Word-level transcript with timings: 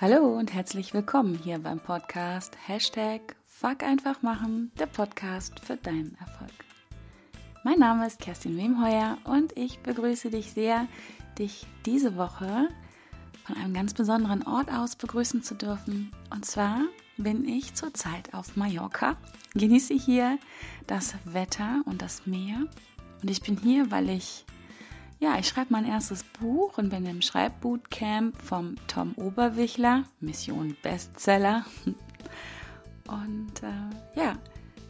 Hallo 0.00 0.34
und 0.38 0.54
herzlich 0.54 0.94
willkommen 0.94 1.34
hier 1.34 1.58
beim 1.58 1.78
Podcast 1.78 2.56
Hashtag 2.66 3.36
Fuck 3.44 3.82
einfach 3.82 4.22
machen, 4.22 4.72
der 4.78 4.86
Podcast 4.86 5.60
für 5.60 5.76
deinen 5.76 6.16
Erfolg. 6.18 6.54
Mein 7.64 7.80
Name 7.80 8.06
ist 8.06 8.18
Kerstin 8.18 8.56
Wemheuer 8.56 9.18
und 9.24 9.54
ich 9.58 9.80
begrüße 9.80 10.30
dich 10.30 10.52
sehr, 10.52 10.88
dich 11.38 11.66
diese 11.84 12.16
Woche 12.16 12.70
von 13.44 13.56
einem 13.56 13.74
ganz 13.74 13.92
besonderen 13.92 14.42
Ort 14.46 14.72
aus 14.72 14.96
begrüßen 14.96 15.42
zu 15.42 15.54
dürfen. 15.54 16.10
Und 16.30 16.46
zwar 16.46 16.80
bin 17.18 17.46
ich 17.46 17.74
zurzeit 17.74 18.32
auf 18.32 18.56
Mallorca, 18.56 19.18
genieße 19.52 19.92
hier 19.92 20.38
das 20.86 21.14
Wetter 21.26 21.82
und 21.84 22.00
das 22.00 22.26
Meer. 22.26 22.56
Und 23.20 23.30
ich 23.30 23.42
bin 23.42 23.58
hier, 23.58 23.90
weil 23.90 24.08
ich 24.08 24.46
ja, 25.20 25.38
ich 25.38 25.48
schreibe 25.48 25.68
mein 25.70 25.84
erstes 25.84 26.24
Buch 26.24 26.78
und 26.78 26.88
bin 26.88 27.04
im 27.04 27.20
Schreibbootcamp 27.20 28.40
vom 28.40 28.76
Tom 28.86 29.12
Oberwichler, 29.16 30.04
Mission 30.18 30.76
Bestseller. 30.82 31.64
Und 33.06 33.62
äh, 33.62 34.18
ja, 34.18 34.36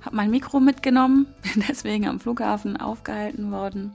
habe 0.02 0.14
mein 0.14 0.30
Mikro 0.30 0.60
mitgenommen, 0.60 1.26
bin 1.42 1.64
deswegen 1.68 2.06
am 2.06 2.20
Flughafen 2.20 2.76
aufgehalten 2.76 3.50
worden. 3.50 3.92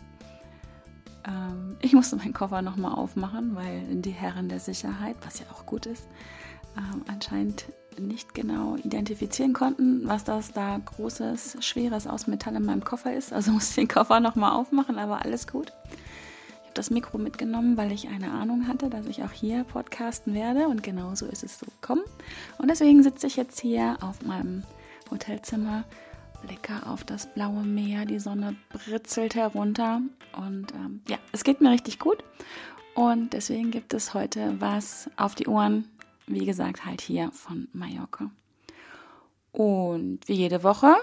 Ähm, 1.26 1.78
ich 1.82 1.94
musste 1.94 2.18
meinen 2.18 2.34
Koffer 2.34 2.62
nochmal 2.62 2.96
aufmachen, 2.96 3.56
weil 3.56 3.84
die 4.02 4.12
Herren 4.12 4.50
der 4.50 4.60
Sicherheit, 4.60 5.16
was 5.24 5.40
ja 5.40 5.46
auch 5.54 5.66
gut 5.66 5.86
ist, 5.86 6.08
ähm, 6.76 7.04
anscheinend 7.08 7.66
nicht 7.98 8.34
genau 8.34 8.76
identifizieren 8.78 9.54
konnten, 9.54 10.06
was 10.06 10.26
das 10.26 10.52
da 10.52 10.82
großes, 10.84 11.58
schweres 11.62 12.08
aus 12.08 12.28
Metall 12.28 12.56
in 12.56 12.66
meinem 12.66 12.84
Koffer 12.84 13.14
ist. 13.14 13.32
Also 13.32 13.52
musste 13.54 13.70
ich 13.70 13.88
den 13.88 13.96
Koffer 13.96 14.20
nochmal 14.20 14.52
aufmachen, 14.52 14.98
aber 14.98 15.24
alles 15.24 15.48
gut 15.48 15.72
das 16.78 16.92
Mikro 16.92 17.18
mitgenommen, 17.18 17.78
weil 17.78 17.92
ich 17.92 18.08
eine 18.10 18.32
Ahnung 18.32 18.68
hatte, 18.68 18.90
dass 18.90 19.08
ich 19.08 19.24
auch 19.24 19.32
hier 19.32 19.64
podcasten 19.64 20.34
werde 20.34 20.68
und 20.68 20.84
genau 20.84 21.16
so 21.16 21.26
ist 21.26 21.44
es 21.44 21.58
so 21.58 21.66
gekommen. 21.66 22.04
Und 22.58 22.70
deswegen 22.70 23.02
sitze 23.02 23.28
ich 23.28 23.36
jetzt 23.36 23.60
hier 23.60 23.98
auf 24.02 24.22
meinem 24.22 24.64
Hotelzimmer, 25.10 25.86
blicke 26.46 26.86
auf 26.86 27.04
das 27.04 27.34
blaue 27.34 27.64
Meer, 27.64 28.06
die 28.06 28.20
Sonne 28.20 28.56
britzelt 28.70 29.36
herunter 29.36 30.02
und 30.38 30.74
ähm, 30.74 31.02
ja, 31.08 31.18
es 31.32 31.44
geht 31.44 31.62
mir 31.62 31.72
richtig 31.72 31.98
gut. 32.00 32.24
Und 32.94 33.34
deswegen 33.34 33.72
gibt 33.72 33.94
es 33.94 34.14
heute 34.14 34.56
was 34.60 35.10
auf 35.18 35.36
die 35.36 35.48
Ohren, 35.48 35.86
wie 36.28 36.46
gesagt, 36.46 36.86
halt 36.86 37.02
hier 37.02 37.32
von 37.32 37.68
Mallorca. 37.74 38.30
Und 39.52 40.20
wie 40.28 40.34
jede 40.34 40.64
Woche, 40.64 40.96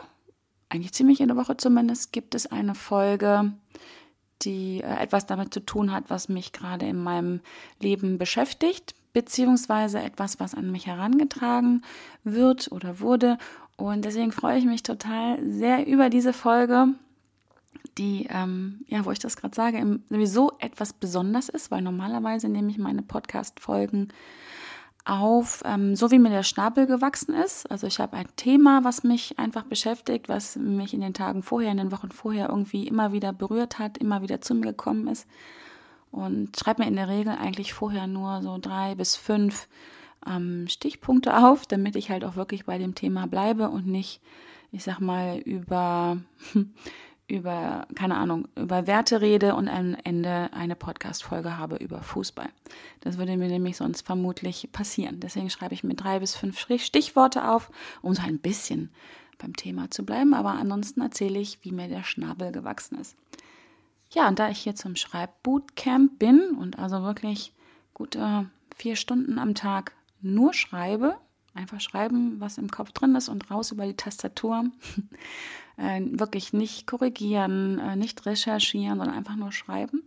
eigentlich 0.69 0.93
ziemlich 0.93 1.19
jede 1.19 1.37
Woche 1.37 1.57
zumindest, 1.57 2.13
gibt 2.13 2.35
es 2.35 2.47
eine 2.47 2.75
Folge, 2.75 3.53
die 4.45 4.81
äh, 4.81 5.03
etwas 5.03 5.27
damit 5.27 5.53
zu 5.53 5.61
tun 5.61 5.93
hat, 5.93 6.05
was 6.09 6.29
mich 6.29 6.53
gerade 6.53 6.87
in 6.87 7.03
meinem 7.03 7.41
Leben 7.81 8.19
beschäftigt, 8.19 8.95
beziehungsweise 9.13 10.01
etwas, 10.01 10.41
was 10.41 10.55
an 10.55 10.71
mich 10.71 10.87
herangetragen 10.87 11.83
wird 12.25 12.71
oder 12.73 13.01
wurde. 13.01 13.39
Und 13.77 14.05
deswegen 14.05 14.33
freue 14.33 14.59
ich 14.59 14.65
mich 14.65 14.83
total 14.83 15.39
sehr 15.45 15.87
über 15.87 16.09
diese 16.09 16.33
Folge, 16.33 16.89
die, 17.99 18.27
ähm, 18.31 18.85
ja, 18.87 19.05
wo 19.05 19.11
ich 19.11 19.19
das 19.19 19.37
gerade 19.37 19.55
sage, 19.55 20.01
sowieso 20.09 20.53
etwas 20.59 20.93
besonders 20.93 21.49
ist, 21.49 21.71
weil 21.71 21.83
normalerweise 21.83 22.49
nehme 22.49 22.71
ich 22.71 22.79
meine 22.79 23.03
Podcast-Folgen 23.03 24.09
auf, 25.05 25.63
ähm, 25.65 25.97
so 25.97 26.11
wie 26.11 26.19
mir 26.19 26.31
der 26.31 26.43
Schnabel 26.43 26.87
gewachsen 26.87 27.35
ist. 27.35 27.71
Also 27.71 27.87
ich 27.87 27.99
habe 27.99 28.17
ein 28.17 28.29
Thema, 28.37 28.85
was 28.85 29.03
mich 29.03 29.39
einfach 29.39 29.65
beschäftigt, 29.65 30.29
was 30.29 30.57
mich 30.57 30.95
in 30.95 31.01
den 31.01 31.15
Tagen 31.15 31.43
vorher, 31.43 31.73
in 31.73 31.79
den 31.79 31.93
Wochen 31.93 32.11
vorher 32.11 32.49
irgendwie 32.49 32.87
immer 32.87 33.13
wieder 33.13 33.33
berührt 33.33 33.79
hat, 33.79 33.99
immer 33.99 34.23
wieder 34.23 34.41
zu 34.41 34.55
mir 34.55 34.69
gekommen 34.69 35.09
ist. 35.09 35.27
Und 36.13 36.57
schreibe 36.59 36.83
mir 36.83 36.89
in 36.89 36.97
der 36.97 37.09
Regel 37.09 37.33
eigentlich 37.33 37.73
vorher 37.73 38.07
nur 38.07 38.43
so 38.43 38.59
drei 38.59 38.95
bis 38.95 39.17
fünf 39.17 39.67
ähm, 40.27 40.69
Stichpunkte 40.69 41.37
auf, 41.37 41.67
damit 41.67 41.97
ich 41.97 42.11
halt 42.11 42.25
auch 42.25 42.37
wirklich 42.37 42.65
bei 42.65 42.79
dem 42.79 42.95
Thema 42.95 43.27
bleibe 43.27 43.71
und 43.71 43.87
nicht, 43.87 44.21
ich 44.71 44.85
sag 44.85 45.01
mal, 45.01 45.39
über 45.39 46.19
über, 47.29 47.87
keine 47.95 48.17
Ahnung, 48.17 48.49
über 48.57 48.87
Werte 48.87 49.21
rede 49.21 49.55
und 49.55 49.69
am 49.69 49.97
Ende 50.05 50.51
eine 50.53 50.77
Podcast-Folge 50.77 51.57
habe 51.57 51.77
über 51.77 52.03
Fußball. 52.03 52.49
Das 53.01 53.19
würde 53.19 53.37
mir 53.37 53.49
nämlich 53.49 53.77
sonst 53.77 54.03
vermutlich 54.03 54.69
passieren. 54.73 55.21
Deswegen 55.21 55.49
schreibe 55.49 55.75
ich 55.75 55.85
mir 55.85 55.95
drei 55.95 56.21
bis 56.21 56.35
fünf 56.35 56.59
Stichworte 56.59 57.49
auf, 57.49 57.71
um 58.03 58.15
so 58.15 58.23
ein 58.23 58.39
bisschen 58.39 58.91
beim 59.39 59.57
Thema 59.57 59.91
zu 59.91 60.05
bleiben. 60.05 60.35
Aber 60.35 60.51
ansonsten 60.51 61.01
erzähle 61.01 61.39
ich, 61.39 61.59
wie 61.63 61.73
mir 61.73 61.89
der 61.89 62.05
Schnabel 62.05 62.53
gewachsen 62.53 62.99
ist. 62.99 63.17
Ja, 64.11 64.29
und 64.29 64.39
da 64.39 64.51
ich 64.51 64.59
hier 64.59 64.75
zum 64.75 64.95
Schreibbootcamp 64.95 66.19
bin 66.19 66.57
und 66.59 66.79
also 66.79 67.03
wirklich 67.03 67.55
gute 67.95 68.51
vier 68.77 68.97
Stunden 68.97 69.39
am 69.39 69.55
Tag 69.55 69.93
nur 70.21 70.53
schreibe, 70.53 71.17
einfach 71.55 71.81
schreiben, 71.81 72.41
was 72.41 72.59
im 72.59 72.71
Kopf 72.71 72.93
drin 72.93 73.15
ist 73.15 73.29
und 73.29 73.51
raus 73.51 73.73
über 73.73 73.87
die 73.87 73.97
Tastatur, 73.97 74.65
äh, 75.77 76.01
wirklich 76.03 76.53
nicht 76.53 76.87
korrigieren, 76.87 77.79
äh, 77.79 77.97
nicht 77.97 78.25
recherchieren, 78.27 78.99
sondern 78.99 79.17
einfach 79.17 79.37
nur 79.37 79.53
schreiben. 79.53 80.03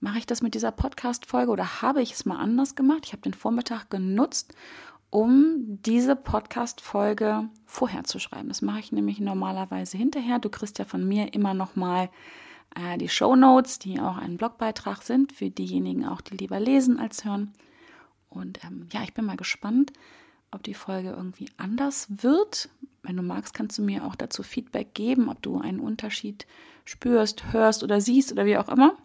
Mache 0.00 0.18
ich 0.18 0.26
das 0.26 0.42
mit 0.42 0.54
dieser 0.54 0.72
Podcast-Folge 0.72 1.50
oder 1.50 1.82
habe 1.82 2.02
ich 2.02 2.12
es 2.12 2.26
mal 2.26 2.38
anders 2.38 2.74
gemacht? 2.74 3.02
Ich 3.06 3.12
habe 3.12 3.22
den 3.22 3.34
Vormittag 3.34 3.88
genutzt, 3.90 4.54
um 5.10 5.78
diese 5.82 6.16
Podcast-Folge 6.16 7.48
vorher 7.64 8.04
zu 8.04 8.18
schreiben. 8.18 8.48
Das 8.48 8.60
mache 8.60 8.80
ich 8.80 8.92
nämlich 8.92 9.20
normalerweise 9.20 9.96
hinterher. 9.96 10.38
Du 10.38 10.50
kriegst 10.50 10.78
ja 10.78 10.84
von 10.84 11.06
mir 11.06 11.32
immer 11.32 11.54
noch 11.54 11.76
mal 11.76 12.10
äh, 12.74 12.98
die 12.98 13.08
Show 13.08 13.36
Notes, 13.36 13.78
die 13.78 14.00
auch 14.00 14.16
ein 14.18 14.36
Blogbeitrag 14.36 15.02
sind 15.02 15.32
für 15.32 15.48
diejenigen 15.48 16.04
auch, 16.04 16.20
die 16.20 16.36
lieber 16.36 16.60
lesen 16.60 16.98
als 16.98 17.24
hören. 17.24 17.52
Und 18.28 18.62
ähm, 18.64 18.88
ja, 18.92 19.02
ich 19.02 19.14
bin 19.14 19.24
mal 19.24 19.36
gespannt, 19.36 19.92
ob 20.56 20.62
die 20.64 20.74
Folge 20.74 21.10
irgendwie 21.10 21.48
anders 21.56 22.08
wird. 22.22 22.68
Wenn 23.02 23.16
du 23.16 23.22
magst, 23.22 23.54
kannst 23.54 23.78
du 23.78 23.82
mir 23.82 24.04
auch 24.04 24.16
dazu 24.16 24.42
Feedback 24.42 24.94
geben, 24.94 25.28
ob 25.28 25.40
du 25.42 25.60
einen 25.60 25.78
Unterschied 25.78 26.46
spürst, 26.84 27.52
hörst 27.52 27.84
oder 27.84 28.00
siehst 28.00 28.32
oder 28.32 28.46
wie 28.46 28.58
auch 28.58 28.68
immer. 28.68 28.96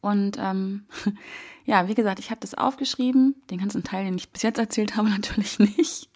Und 0.00 0.36
ähm, 0.38 0.84
ja, 1.64 1.88
wie 1.88 1.94
gesagt, 1.94 2.20
ich 2.20 2.30
habe 2.30 2.40
das 2.40 2.54
aufgeschrieben. 2.54 3.34
Den 3.50 3.58
ganzen 3.58 3.82
Teil, 3.82 4.04
den 4.04 4.16
ich 4.16 4.30
bis 4.30 4.42
jetzt 4.42 4.58
erzählt 4.58 4.96
habe, 4.96 5.08
natürlich 5.10 5.58
nicht. 5.58 6.08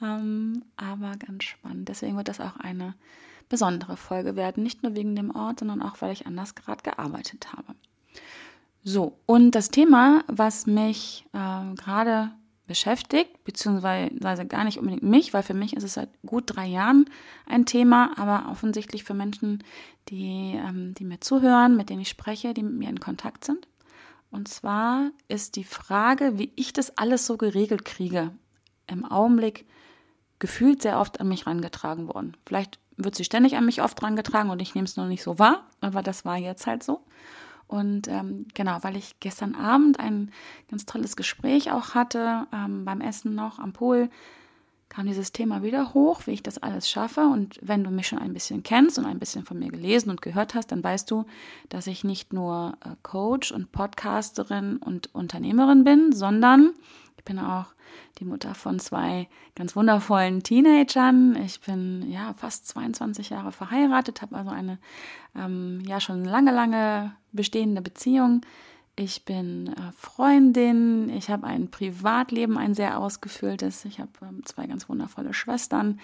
Ähm, 0.00 0.62
aber 0.76 1.12
ganz 1.16 1.44
spannend. 1.44 1.88
Deswegen 1.88 2.16
wird 2.16 2.28
das 2.28 2.40
auch 2.40 2.56
eine 2.56 2.94
besondere 3.48 3.96
Folge 3.96 4.36
werden. 4.36 4.62
Nicht 4.62 4.82
nur 4.82 4.94
wegen 4.94 5.16
dem 5.16 5.34
Ort, 5.34 5.60
sondern 5.60 5.82
auch, 5.82 6.00
weil 6.00 6.12
ich 6.12 6.26
anders 6.26 6.54
gerade 6.54 6.82
gearbeitet 6.82 7.52
habe. 7.52 7.74
So, 8.84 9.18
und 9.26 9.52
das 9.52 9.70
Thema, 9.70 10.24
was 10.26 10.66
mich 10.66 11.24
äh, 11.32 11.74
gerade 11.74 12.32
beschäftigt, 12.66 13.44
beziehungsweise 13.44 14.46
gar 14.46 14.64
nicht 14.64 14.78
unbedingt 14.78 15.02
mich, 15.02 15.34
weil 15.34 15.42
für 15.42 15.54
mich 15.54 15.76
ist 15.76 15.82
es 15.82 15.94
seit 15.94 16.08
gut 16.24 16.44
drei 16.46 16.66
Jahren 16.66 17.06
ein 17.46 17.66
Thema, 17.66 18.12
aber 18.16 18.50
offensichtlich 18.50 19.04
für 19.04 19.14
Menschen, 19.14 19.64
die, 20.08 20.54
ähm, 20.56 20.94
die 20.94 21.04
mir 21.04 21.20
zuhören, 21.20 21.76
mit 21.76 21.90
denen 21.90 22.02
ich 22.02 22.08
spreche, 22.08 22.54
die 22.54 22.62
mit 22.62 22.74
mir 22.74 22.88
in 22.88 23.00
Kontakt 23.00 23.44
sind. 23.44 23.66
Und 24.30 24.48
zwar 24.48 25.10
ist 25.28 25.56
die 25.56 25.64
Frage, 25.64 26.38
wie 26.38 26.52
ich 26.56 26.72
das 26.72 26.96
alles 26.96 27.26
so 27.26 27.36
geregelt 27.36 27.84
kriege, 27.84 28.30
im 28.86 29.04
Augenblick 29.04 29.66
gefühlt 30.38 30.82
sehr 30.82 30.98
oft 30.98 31.20
an 31.20 31.28
mich 31.28 31.46
rangetragen 31.46 32.08
worden. 32.08 32.36
Vielleicht 32.46 32.78
wird 32.96 33.14
sie 33.14 33.24
ständig 33.24 33.56
an 33.56 33.66
mich 33.66 33.82
oft 33.82 34.02
rangetragen 34.02 34.50
und 34.50 34.62
ich 34.62 34.74
nehme 34.74 34.86
es 34.86 34.96
noch 34.96 35.06
nicht 35.06 35.22
so 35.22 35.38
wahr, 35.38 35.68
aber 35.80 36.02
das 36.02 36.24
war 36.24 36.36
jetzt 36.36 36.66
halt 36.66 36.82
so. 36.82 37.04
Und 37.72 38.06
ähm, 38.06 38.44
genau, 38.52 38.76
weil 38.82 38.96
ich 38.98 39.18
gestern 39.20 39.54
Abend 39.54 39.98
ein 39.98 40.30
ganz 40.70 40.84
tolles 40.84 41.16
Gespräch 41.16 41.72
auch 41.72 41.94
hatte, 41.94 42.46
ähm, 42.52 42.84
beim 42.84 43.00
Essen 43.00 43.34
noch 43.34 43.58
am 43.58 43.72
Pool, 43.72 44.10
kam 44.90 45.06
dieses 45.06 45.32
Thema 45.32 45.62
wieder 45.62 45.94
hoch, 45.94 46.20
wie 46.26 46.32
ich 46.32 46.42
das 46.42 46.58
alles 46.58 46.90
schaffe. 46.90 47.22
Und 47.22 47.58
wenn 47.62 47.82
du 47.82 47.90
mich 47.90 48.08
schon 48.08 48.18
ein 48.18 48.34
bisschen 48.34 48.62
kennst 48.62 48.98
und 48.98 49.06
ein 49.06 49.18
bisschen 49.18 49.46
von 49.46 49.58
mir 49.58 49.70
gelesen 49.70 50.10
und 50.10 50.20
gehört 50.20 50.54
hast, 50.54 50.70
dann 50.70 50.84
weißt 50.84 51.10
du, 51.10 51.24
dass 51.70 51.86
ich 51.86 52.04
nicht 52.04 52.34
nur 52.34 52.76
äh, 52.84 52.90
Coach 53.02 53.52
und 53.52 53.72
Podcasterin 53.72 54.76
und 54.76 55.14
Unternehmerin 55.14 55.82
bin, 55.82 56.12
sondern 56.12 56.74
ich 57.22 57.24
bin 57.24 57.38
auch 57.38 57.66
die 58.18 58.24
Mutter 58.24 58.52
von 58.56 58.80
zwei 58.80 59.28
ganz 59.54 59.76
wundervollen 59.76 60.42
Teenagern. 60.42 61.36
Ich 61.36 61.60
bin 61.60 62.10
ja 62.10 62.34
fast 62.36 62.66
22 62.66 63.30
Jahre 63.30 63.52
verheiratet, 63.52 64.22
habe 64.22 64.34
also 64.34 64.50
eine 64.50 64.80
ähm, 65.36 65.80
ja 65.86 66.00
schon 66.00 66.24
lange, 66.24 66.50
lange 66.50 67.14
bestehende 67.30 67.80
Beziehung. 67.80 68.40
Ich 68.96 69.24
bin 69.24 69.68
äh, 69.68 69.92
Freundin, 69.96 71.10
ich 71.10 71.30
habe 71.30 71.46
ein 71.46 71.70
Privatleben, 71.70 72.58
ein 72.58 72.74
sehr 72.74 72.98
ausgefülltes. 72.98 73.84
Ich 73.84 74.00
habe 74.00 74.10
ähm, 74.22 74.44
zwei 74.44 74.66
ganz 74.66 74.88
wundervolle 74.88 75.32
Schwestern. 75.32 76.00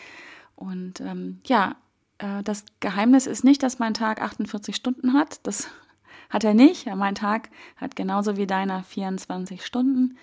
Und 0.54 1.00
ähm, 1.00 1.40
ja, 1.46 1.74
äh, 2.18 2.44
das 2.44 2.64
Geheimnis 2.78 3.26
ist 3.26 3.42
nicht, 3.42 3.64
dass 3.64 3.80
mein 3.80 3.94
Tag 3.94 4.22
48 4.22 4.76
Stunden 4.76 5.14
hat. 5.14 5.44
Das 5.44 5.68
hat 6.30 6.44
er 6.44 6.54
nicht. 6.54 6.86
Mein 6.94 7.16
Tag 7.16 7.50
hat 7.76 7.96
genauso 7.96 8.36
wie 8.36 8.46
deiner 8.46 8.84
24 8.84 9.66
Stunden. 9.66 10.16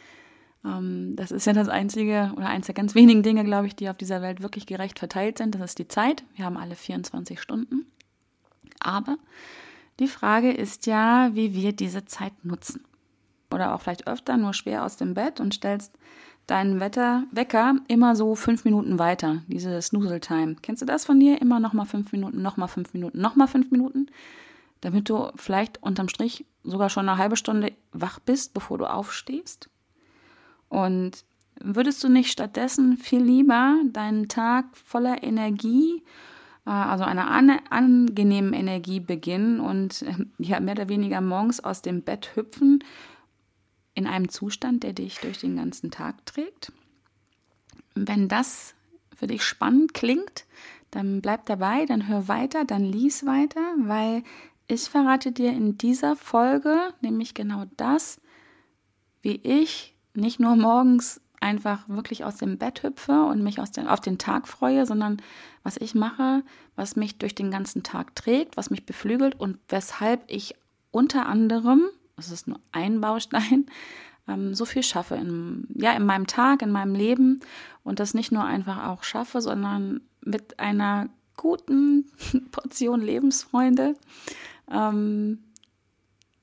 Ähm, 0.66 1.16
das 1.16 1.32
ist 1.32 1.46
ja 1.46 1.54
das 1.54 1.70
einzige 1.70 2.32
oder 2.36 2.48
eins 2.48 2.66
der 2.66 2.76
ganz 2.76 2.96
wenigen 2.96 3.24
Dinge, 3.24 3.44
glaube 3.44 3.68
ich, 3.68 3.76
die 3.76 3.90
auf 3.90 3.98
dieser 3.98 4.22
Welt 4.22 4.42
wirklich 4.42 4.66
gerecht 4.66 5.00
verteilt 5.00 5.38
sind. 5.38 5.56
Das 5.56 5.62
ist 5.62 5.80
die 5.80 5.88
Zeit. 5.88 6.24
Wir 6.36 6.46
haben 6.46 6.58
alle 6.58 6.76
24 6.76 7.40
Stunden. 7.40 7.86
Aber 8.80 9.18
die 10.00 10.08
Frage 10.08 10.52
ist 10.52 10.88
ja, 10.88 11.30
wie 11.34 11.54
wir 11.54 11.74
diese 11.74 12.06
Zeit 12.06 12.34
nutzen. 12.44 12.84
oder 13.52 13.74
auch 13.74 13.82
vielleicht 13.82 14.08
öfter 14.08 14.36
nur 14.38 14.54
schwer 14.54 14.84
aus 14.84 14.98
dem 14.98 15.14
Bett 15.14 15.40
und 15.40 15.54
stellst 15.54 15.94
deinen 16.48 16.80
Wetter 16.80 17.24
Wecker 17.32 17.76
immer 17.88 18.16
so 18.16 18.36
fünf 18.36 18.66
Minuten 18.66 19.00
weiter, 19.00 19.44
diese 19.48 19.82
Snoozle 19.82 20.20
Time. 20.20 20.56
Kennst 20.62 20.82
du 20.82 20.86
das 20.86 21.06
von 21.06 21.20
dir? 21.20 21.42
Immer 21.42 21.60
noch 21.60 21.74
mal 21.74 21.86
fünf 21.86 22.12
Minuten, 22.12 22.42
noch 22.42 22.58
mal 22.58 22.68
fünf 22.68 22.94
Minuten, 22.94 23.22
noch 23.22 23.36
mal 23.36 23.48
fünf 23.48 23.72
Minuten, 23.72 24.08
damit 24.82 25.10
du 25.10 25.32
vielleicht 25.36 25.82
unterm 25.82 26.10
Strich 26.10 26.46
sogar 26.64 26.90
schon 26.90 27.08
eine 27.08 27.18
halbe 27.18 27.38
Stunde 27.38 27.72
wach 27.94 28.20
bist, 28.20 28.54
bevor 28.54 28.78
du 28.78 28.86
aufstehst. 28.86 29.70
Und 30.70 31.24
würdest 31.60 32.04
du 32.04 32.10
nicht 32.10 32.32
stattdessen 32.32 32.98
viel 32.98 33.22
lieber 33.22 33.78
deinen 33.92 34.28
Tag 34.28 34.76
voller 34.76 35.24
Energie, 35.24 36.04
äh, 36.66 36.70
also 36.70 37.04
einer 37.04 37.30
angenehmen 37.72 38.54
Energie 38.54 39.00
beginnen 39.00 39.60
und 39.60 40.06
ja, 40.38 40.60
mehr 40.60 40.74
oder 40.74 40.90
weniger 40.90 41.22
morgens 41.22 41.60
aus 41.60 41.82
dem 41.82 42.02
Bett 42.02 42.36
hüpfen 42.36 42.84
in 43.94 44.08
einem 44.08 44.30
Zustand, 44.30 44.84
der 44.84 44.94
dich 44.94 45.20
durch 45.20 45.40
den 45.40 45.56
ganzen 45.56 45.92
Tag 45.92 46.26
trägt? 46.26 46.72
Wenn 47.96 48.28
das 48.28 48.74
für 49.16 49.28
dich 49.28 49.44
spannend 49.44 49.94
klingt, 49.94 50.46
dann 50.92 51.22
bleib 51.22 51.46
dabei, 51.46 51.86
dann 51.86 52.08
hör 52.08 52.28
weiter, 52.28 52.66
dann 52.66 52.84
lies 52.84 53.26
weiter, 53.26 53.62
weil 53.78 54.24
ich 54.68 54.82
verrate 54.84 55.32
dir 55.32 55.52
in 55.52 55.78
dieser 55.78 56.16
Folge 56.16 56.94
nämlich 57.02 57.34
genau 57.34 57.66
das, 57.78 58.20
wie 59.22 59.40
ich 59.44 59.95
nicht 60.16 60.40
nur 60.40 60.56
morgens 60.56 61.22
einfach 61.46 61.88
wirklich 61.88 62.24
aus 62.24 62.38
dem 62.38 62.58
Bett 62.58 62.84
hüpfe 62.84 63.24
und 63.26 63.44
mich 63.44 63.60
aus 63.60 63.72
den, 63.72 63.88
auf 63.88 64.02
den 64.02 64.18
Tag 64.18 64.48
freue, 64.48 64.86
sondern 64.86 65.22
was 65.64 65.78
ich 65.78 65.94
mache, 65.94 66.44
was 66.76 66.96
mich 66.96 67.18
durch 67.18 67.36
den 67.36 67.52
ganzen 67.52 67.84
Tag 67.84 68.16
trägt, 68.16 68.58
was 68.58 68.70
mich 68.70 68.86
beflügelt 68.86 69.40
und 69.40 69.60
weshalb 69.70 70.24
ich 70.28 70.56
unter 70.92 71.28
anderem, 71.28 71.84
das 72.16 72.32
ist 72.32 72.48
nur 72.48 72.60
ein 72.72 73.02
Baustein, 73.02 73.68
ähm, 74.28 74.56
so 74.56 74.66
viel 74.66 74.84
schaffe 74.84 75.16
in, 75.16 75.68
ja, 75.76 75.94
in 75.94 76.06
meinem 76.06 76.28
Tag, 76.28 76.62
in 76.62 76.72
meinem 76.72 76.96
Leben 76.96 77.42
und 77.84 78.00
das 78.00 78.14
nicht 78.14 78.32
nur 78.32 78.44
einfach 78.44 78.88
auch 78.88 79.04
schaffe, 79.04 79.42
sondern 79.42 80.02
mit 80.22 80.60
einer 80.60 81.10
guten 81.38 82.06
Portion 82.52 83.02
Lebensfreunde. 83.02 83.96
Ähm, 84.72 85.44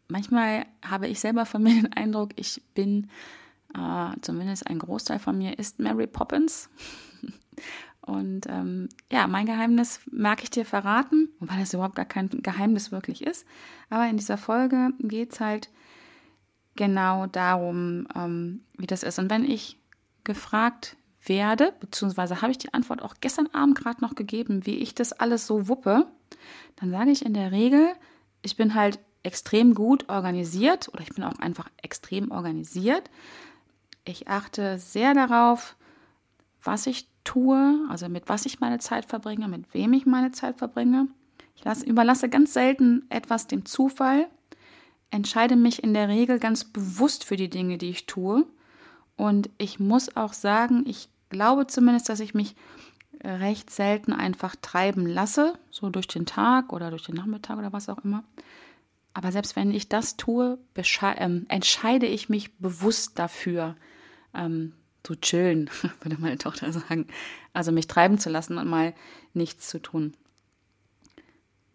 manchmal 0.09 0.67
habe 0.83 1.09
ich 1.09 1.19
selber 1.19 1.47
von 1.47 1.63
mir 1.63 1.75
den 1.75 1.93
Eindruck, 1.93 2.31
ich 2.37 2.63
bin 2.75 3.09
äh, 3.77 4.21
zumindest 4.21 4.67
ein 4.67 4.79
Großteil 4.79 5.19
von 5.19 5.37
mir 5.39 5.59
ist 5.59 5.79
Mary 5.79 6.07
Poppins. 6.07 6.71
Und 8.05 8.47
ähm, 8.49 8.89
ja, 9.13 9.29
mein 9.29 9.47
Geheimnis 9.47 10.01
mag 10.11 10.43
ich 10.43 10.51
dir 10.51 10.65
verraten, 10.65 11.29
wobei 11.39 11.61
das 11.61 11.73
überhaupt 11.73 11.95
gar 11.95 12.05
kein 12.05 12.29
Geheimnis 12.29 12.91
wirklich 12.91 13.25
ist. 13.25 13.47
Aber 13.91 14.09
in 14.09 14.17
dieser 14.17 14.39
Folge 14.39 14.91
geht 14.99 15.35
es 15.35 15.41
halt 15.41 15.71
genau 16.75 17.27
darum, 17.27 18.09
ähm, 18.17 18.65
wie 18.77 18.89
das 18.89 19.05
ist. 19.05 19.21
Und 19.21 19.31
wenn 19.31 19.45
ich 19.45 19.79
gefragt 20.25 20.97
werde, 21.25 21.73
beziehungsweise 21.79 22.43
habe 22.43 22.51
ich 22.51 22.59
die 22.59 22.75
Antwort 22.75 23.03
auch 23.03 23.15
gestern 23.21 23.49
Abend 23.49 23.79
gerade 23.79 24.01
noch 24.01 24.15
gegeben, 24.15 24.67
wie 24.67 24.77
ich 24.77 24.95
das 24.95 25.13
alles 25.13 25.47
so 25.47 25.69
wuppe, 25.69 26.07
dann 26.77 26.91
sage 26.91 27.11
ich 27.11 27.25
in 27.25 27.35
der 27.35 27.53
Regel, 27.53 27.93
ich 28.43 28.57
bin 28.57 28.75
halt 28.75 28.99
extrem 29.23 29.75
gut 29.75 30.09
organisiert 30.09 30.89
oder 30.93 31.03
ich 31.03 31.15
bin 31.15 31.23
auch 31.23 31.39
einfach 31.39 31.69
extrem 31.81 32.33
organisiert. 32.33 33.09
Ich 34.05 34.29
achte 34.29 34.79
sehr 34.79 35.15
darauf, 35.15 35.77
was 36.63 36.87
ich 36.87 37.09
tue, 37.25 37.87
also 37.89 38.09
mit 38.09 38.29
was 38.29 38.47
ich 38.47 38.61
meine 38.61 38.79
Zeit 38.79 39.07
verbringe, 39.07 39.49
mit 39.49 39.73
wem 39.75 39.93
ich 39.93 40.07
meine 40.07 40.33
Zeit 40.33 40.59
verbringe. 40.59 41.09
Ich 41.55 41.65
lasse, 41.65 41.87
überlasse 41.87 42.29
ganz 42.29 42.53
selten 42.53 43.07
etwas 43.11 43.47
dem 43.47 43.65
Zufall, 43.65 44.29
entscheide 45.11 45.57
mich 45.57 45.83
in 45.85 45.95
der 45.95 46.09
Regel 46.09 46.39
ganz 46.39 46.65
bewusst 46.65 47.25
für 47.25 47.37
die 47.37 47.51
Dinge, 47.51 47.79
die 47.79 47.91
ich 47.91 48.07
tue. 48.07 48.47
Und 49.17 49.51
ich 49.59 49.79
muss 49.79 50.17
auch 50.17 50.33
sagen, 50.33 50.85
ich 50.87 51.09
glaube 51.29 51.67
zumindest, 51.67 52.09
dass 52.09 52.21
ich 52.21 52.35
mich 52.35 52.57
recht 53.23 53.71
selten 53.71 54.13
einfach 54.13 54.57
treiben 54.61 55.07
lasse, 55.07 55.59
so 55.71 55.91
durch 55.91 56.09
den 56.09 56.27
Tag 56.27 56.73
oder 56.73 56.91
durch 56.91 57.05
den 57.05 57.15
Nachmittag 57.15 57.59
oder 57.59 57.73
was 57.73 57.89
auch 57.89 58.05
immer. 58.05 58.25
Aber 59.15 59.31
selbst 59.31 59.57
wenn 59.57 59.71
ich 59.71 59.89
das 59.89 60.17
tue, 60.17 60.59
ähm, 61.17 61.47
entscheide 61.49 62.07
ich 62.07 62.29
mich 62.29 62.57
bewusst 62.59 63.19
dafür, 63.19 63.77
ähm, 64.35 64.73
zu 65.03 65.17
chillen, 65.17 65.71
würde 66.01 66.21
meine 66.21 66.39
Tochter 66.39 66.73
sagen. 66.73 67.07
Also 67.53 67.73
mich 67.73 67.87
treiben 67.87 68.19
zu 68.19 68.31
lassen 68.31 68.59
und 68.59 68.69
mal 68.69 68.95
nichts 69.35 69.69
zu 69.69 69.81
tun. 69.81 70.15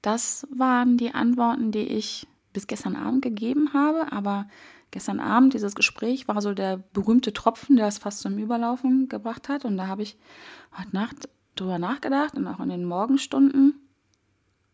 Das 0.01 0.47
waren 0.55 0.97
die 0.97 1.13
Antworten, 1.13 1.71
die 1.71 1.87
ich 1.87 2.27
bis 2.53 2.67
gestern 2.67 2.95
Abend 2.95 3.21
gegeben 3.21 3.73
habe, 3.73 4.11
aber 4.11 4.47
gestern 4.91 5.19
Abend 5.19 5.53
dieses 5.53 5.75
Gespräch 5.75 6.27
war 6.27 6.41
so 6.41 6.53
der 6.53 6.77
berühmte 6.93 7.33
Tropfen, 7.33 7.75
der 7.75 7.87
es 7.87 7.97
fast 7.97 8.21
zum 8.21 8.37
Überlaufen 8.37 9.09
gebracht 9.09 9.49
hat. 9.49 9.65
Und 9.65 9.77
da 9.77 9.87
habe 9.87 10.03
ich 10.03 10.17
heute 10.77 10.95
Nacht 10.95 11.29
drüber 11.55 11.79
nachgedacht 11.79 12.35
und 12.35 12.47
auch 12.47 12.59
in 12.59 12.69
den 12.69 12.85
Morgenstunden, 12.85 13.75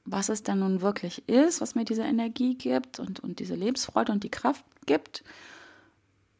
was 0.05 0.29
es 0.29 0.43
denn 0.43 0.59
nun 0.59 0.81
wirklich 0.81 1.27
ist, 1.27 1.61
was 1.61 1.75
mir 1.75 1.85
diese 1.85 2.03
Energie 2.03 2.55
gibt 2.55 2.99
und, 2.99 3.21
und 3.21 3.39
diese 3.39 3.55
Lebensfreude 3.55 4.11
und 4.11 4.23
die 4.23 4.29
Kraft 4.29 4.63
gibt 4.85 5.23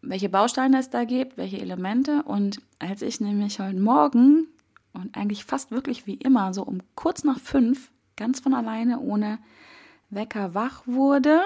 welche 0.04 0.30
Bausteine 0.30 0.80
es 0.80 0.90
da 0.90 1.06
gibt, 1.06 1.38
welche 1.38 1.60
Elemente. 1.60 2.24
Und 2.24 2.62
als 2.80 3.02
ich 3.02 3.20
nämlich 3.20 3.60
heute 3.60 3.80
Morgen 3.80 4.48
und 4.92 5.18
eigentlich 5.18 5.46
fast 5.46 5.72
wirklich 5.72 6.06
wie 6.06 6.16
immer, 6.16 6.54
so 6.54 6.64
um 6.64 6.80
kurz 6.96 7.24
nach 7.24 7.40
fünf, 7.40 7.90
ganz 8.16 8.40
von 8.42 8.54
alleine, 8.54 9.00
ohne 9.00 9.40
Wecker 10.10 10.54
wach 10.54 10.84
wurde, 10.86 11.42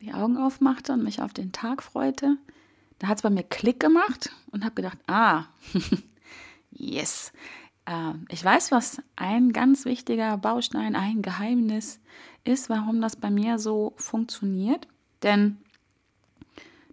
die 0.00 0.12
Augen 0.12 0.38
aufmachte 0.38 0.94
und 0.94 1.04
mich 1.04 1.22
auf 1.22 1.32
den 1.32 1.52
Tag 1.52 1.82
freute, 1.82 2.36
da 2.98 3.08
hat 3.08 3.18
es 3.18 3.22
bei 3.22 3.30
mir 3.30 3.44
Klick 3.44 3.80
gemacht 3.80 4.30
und 4.50 4.64
habe 4.64 4.74
gedacht, 4.74 4.98
ah, 5.06 5.44
yes, 6.70 7.32
äh, 7.86 8.12
ich 8.28 8.42
weiß, 8.42 8.72
was 8.72 9.02
ein 9.16 9.52
ganz 9.52 9.84
wichtiger 9.84 10.36
Baustein, 10.38 10.96
ein 10.96 11.22
Geheimnis 11.22 12.00
ist, 12.44 12.70
warum 12.70 13.00
das 13.00 13.16
bei 13.16 13.30
mir 13.30 13.58
so 13.58 13.92
funktioniert. 13.96 14.88
Denn 15.22 15.58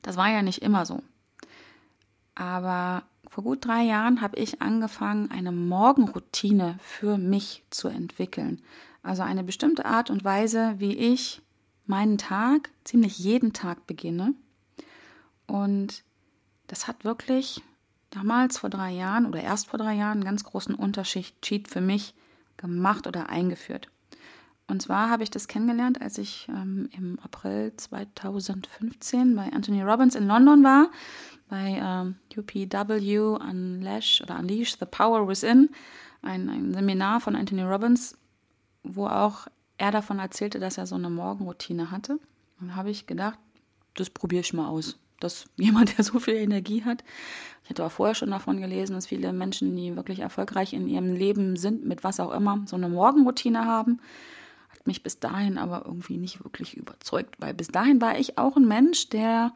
das 0.01 0.17
war 0.17 0.29
ja 0.29 0.41
nicht 0.41 0.61
immer 0.61 0.85
so. 0.85 1.01
Aber 2.35 3.03
vor 3.27 3.43
gut 3.43 3.65
drei 3.65 3.83
Jahren 3.83 4.21
habe 4.21 4.37
ich 4.37 4.61
angefangen, 4.61 5.31
eine 5.31 5.51
Morgenroutine 5.51 6.77
für 6.81 7.17
mich 7.17 7.63
zu 7.69 7.87
entwickeln. 7.87 8.61
Also 9.03 9.23
eine 9.23 9.43
bestimmte 9.43 9.85
Art 9.85 10.09
und 10.09 10.23
Weise, 10.23 10.75
wie 10.77 10.95
ich 10.95 11.41
meinen 11.85 12.17
Tag, 12.17 12.69
ziemlich 12.83 13.17
jeden 13.19 13.53
Tag 13.53 13.87
beginne. 13.87 14.33
Und 15.47 16.03
das 16.67 16.87
hat 16.87 17.03
wirklich 17.03 17.61
damals 18.09 18.59
vor 18.59 18.69
drei 18.69 18.91
Jahren 18.91 19.25
oder 19.25 19.41
erst 19.41 19.67
vor 19.67 19.79
drei 19.79 19.95
Jahren 19.95 20.17
einen 20.17 20.23
ganz 20.23 20.43
großen 20.43 20.75
Unterschied 20.75 21.67
für 21.67 21.81
mich 21.81 22.13
gemacht 22.57 23.07
oder 23.07 23.29
eingeführt. 23.29 23.89
Und 24.71 24.81
zwar 24.81 25.09
habe 25.09 25.21
ich 25.21 25.29
das 25.29 25.49
kennengelernt, 25.49 26.01
als 26.01 26.17
ich 26.17 26.47
ähm, 26.47 26.87
im 26.97 27.19
April 27.19 27.73
2015 27.75 29.35
bei 29.35 29.51
Anthony 29.51 29.81
Robbins 29.81 30.15
in 30.15 30.27
London 30.27 30.63
war, 30.63 30.89
bei 31.49 31.77
ähm, 31.83 32.15
UPW 32.37 33.17
Unleash 33.35 34.21
oder 34.21 34.39
Unleash 34.39 34.77
the 34.79 34.85
Power 34.85 35.27
Within, 35.27 35.71
ein, 36.21 36.47
ein 36.47 36.73
Seminar 36.73 37.19
von 37.19 37.35
Anthony 37.35 37.63
Robbins, 37.63 38.17
wo 38.83 39.07
auch 39.07 39.47
er 39.77 39.91
davon 39.91 40.19
erzählte, 40.19 40.61
dass 40.61 40.77
er 40.77 40.87
so 40.87 40.95
eine 40.95 41.09
Morgenroutine 41.09 41.91
hatte. 41.91 42.17
Und 42.61 42.73
habe 42.77 42.91
ich 42.91 43.07
gedacht, 43.07 43.39
das 43.95 44.09
probiere 44.09 44.39
ich 44.39 44.53
mal 44.53 44.69
aus. 44.69 44.97
Dass 45.19 45.47
jemand, 45.57 45.97
der 45.97 46.05
so 46.05 46.17
viel 46.21 46.35
Energie 46.35 46.85
hat, 46.85 47.03
ich 47.65 47.71
hatte 47.71 47.83
auch 47.83 47.91
vorher 47.91 48.15
schon 48.15 48.31
davon 48.31 48.61
gelesen, 48.61 48.93
dass 48.93 49.07
viele 49.07 49.33
Menschen, 49.33 49.75
die 49.75 49.97
wirklich 49.97 50.19
erfolgreich 50.19 50.71
in 50.71 50.87
ihrem 50.87 51.13
Leben 51.13 51.57
sind, 51.57 51.85
mit 51.85 52.05
was 52.05 52.21
auch 52.21 52.31
immer, 52.31 52.63
so 52.67 52.77
eine 52.77 52.87
Morgenroutine 52.87 53.65
haben 53.65 53.99
hat 54.81 54.87
mich 54.87 55.03
bis 55.03 55.19
dahin 55.19 55.59
aber 55.59 55.83
irgendwie 55.85 56.17
nicht 56.17 56.43
wirklich 56.43 56.75
überzeugt, 56.75 57.35
weil 57.39 57.53
bis 57.53 57.67
dahin 57.67 58.01
war 58.01 58.17
ich 58.17 58.39
auch 58.39 58.57
ein 58.57 58.67
Mensch, 58.67 59.09
der 59.09 59.53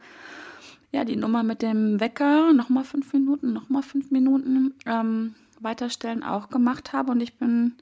ja 0.92 1.04
die 1.04 1.16
Nummer 1.16 1.42
mit 1.42 1.62
dem 1.62 1.98
Wecker 1.98 2.52
nochmal 2.52 2.84
fünf 2.84 3.12
Minuten, 3.12 3.52
nochmal 3.52 3.82
fünf 3.82 4.12
Minuten 4.12 4.74
ähm, 4.86 5.34
weiterstellen 5.58 6.22
auch 6.22 6.48
gemacht 6.48 6.92
habe 6.92 7.10
und 7.10 7.20
ich 7.20 7.38
bin, 7.38 7.74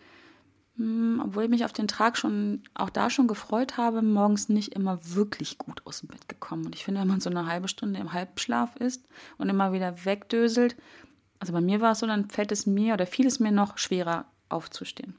hm, 0.79 1.21
obwohl 1.23 1.45
ich 1.45 1.51
mich 1.51 1.67
auf 1.67 1.75
den 1.75 1.87
Tag 1.87 2.17
schon 2.17 2.63
auch 2.73 2.89
da 2.89 3.11
schon 3.11 3.29
gefreut 3.29 3.77
habe, 3.77 4.01
morgens 4.01 4.49
nicht 4.49 4.75
immer 4.75 4.99
wirklich 5.03 5.59
gut 5.59 5.83
aus 5.85 6.01
dem 6.01 6.09
Bett 6.09 6.27
gekommen. 6.31 6.65
Und 6.65 6.75
ich 6.75 6.83
finde, 6.83 7.03
wenn 7.03 7.09
man 7.09 7.21
so 7.21 7.29
eine 7.29 7.45
halbe 7.45 7.69
Stunde 7.69 8.01
im 8.01 8.15
Halbschlaf 8.15 8.75
ist 8.77 9.07
und 9.37 9.51
immer 9.51 9.75
wieder 9.75 10.07
wegdöselt, 10.07 10.77
also 11.41 11.53
bei 11.53 11.61
mir 11.61 11.83
war 11.83 11.93
es 11.93 11.99
so, 11.99 12.07
dann 12.07 12.31
fällt 12.31 12.53
es 12.53 12.65
mir 12.65 12.95
oder 12.95 13.05
fiel 13.07 13.27
es 13.27 13.39
mir 13.39 13.53
noch 13.53 13.77
schwerer 13.77 14.25
aufzustehen. 14.49 15.15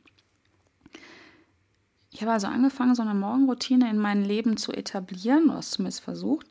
Ich 2.15 2.21
habe 2.21 2.31
also 2.31 2.47
angefangen, 2.47 2.95
so 2.95 3.01
eine 3.01 3.13
Morgenroutine 3.13 3.89
in 3.89 3.97
mein 3.97 4.23
Leben 4.23 4.55
zu 4.55 4.71
etablieren, 4.71 5.49
oder 5.49 5.59
es 5.59 5.71
zumindest 5.71 5.99
versucht. 5.99 6.47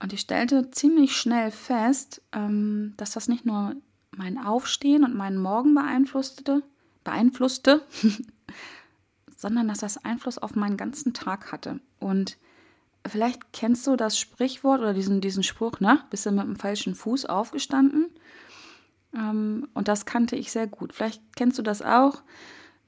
Und 0.00 0.12
ich 0.12 0.20
stellte 0.20 0.70
ziemlich 0.70 1.16
schnell 1.16 1.50
fest, 1.50 2.22
ähm, 2.30 2.94
dass 2.96 3.10
das 3.10 3.26
nicht 3.26 3.44
nur 3.44 3.74
mein 4.12 4.38
Aufstehen 4.38 5.02
und 5.02 5.16
meinen 5.16 5.38
Morgen 5.38 5.74
beeinflusste, 5.74 6.62
beeinflusste 7.02 7.84
sondern 9.36 9.66
dass 9.66 9.78
das 9.78 10.04
Einfluss 10.04 10.38
auf 10.38 10.54
meinen 10.54 10.76
ganzen 10.76 11.12
Tag 11.12 11.50
hatte. 11.50 11.80
Und 11.98 12.38
vielleicht 13.04 13.52
kennst 13.52 13.84
du 13.88 13.96
das 13.96 14.16
Sprichwort 14.16 14.78
oder 14.78 14.94
diesen, 14.94 15.20
diesen 15.20 15.42
Spruch, 15.42 15.80
ne? 15.80 16.04
Bist 16.10 16.24
du 16.24 16.30
mit 16.30 16.44
dem 16.44 16.54
falschen 16.54 16.94
Fuß 16.94 17.26
aufgestanden? 17.26 18.10
Ähm, 19.12 19.66
und 19.74 19.88
das 19.88 20.06
kannte 20.06 20.36
ich 20.36 20.52
sehr 20.52 20.68
gut. 20.68 20.92
Vielleicht 20.92 21.20
kennst 21.34 21.58
du 21.58 21.62
das 21.62 21.82
auch. 21.82 22.22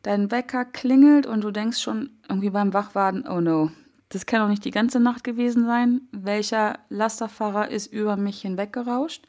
Dein 0.03 0.31
Wecker 0.31 0.65
klingelt 0.65 1.27
und 1.27 1.43
du 1.43 1.51
denkst 1.51 1.79
schon 1.79 2.11
irgendwie 2.29 2.51
beim 2.51 2.73
Wachwarten, 2.73 3.27
oh 3.29 3.41
no, 3.41 3.71
das 4.09 4.27
kann 4.27 4.41
doch 4.41 4.49
nicht 4.49 4.65
die 4.65 4.71
ganze 4.71 5.01
Nacht 5.01 5.25
gewesen 5.25 5.67
sein. 5.67 6.03
Welcher 6.13 6.79
Lasterfahrer 6.89 7.71
ist 7.71 7.93
über 7.93 8.17
mich 8.17 8.41
hinweggerauscht? 8.43 9.27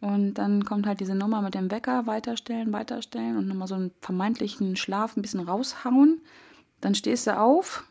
Und 0.00 0.34
dann 0.34 0.64
kommt 0.64 0.86
halt 0.86 1.00
diese 1.00 1.14
Nummer 1.14 1.40
mit 1.40 1.54
dem 1.54 1.70
Wecker, 1.70 2.06
weiterstellen, 2.06 2.72
weiterstellen 2.72 3.38
und 3.38 3.48
nochmal 3.48 3.68
so 3.68 3.74
einen 3.74 3.92
vermeintlichen 4.00 4.76
Schlaf 4.76 5.16
ein 5.16 5.22
bisschen 5.22 5.40
raushauen. 5.40 6.20
Dann 6.80 6.94
stehst 6.94 7.26
du 7.26 7.38
auf, 7.38 7.84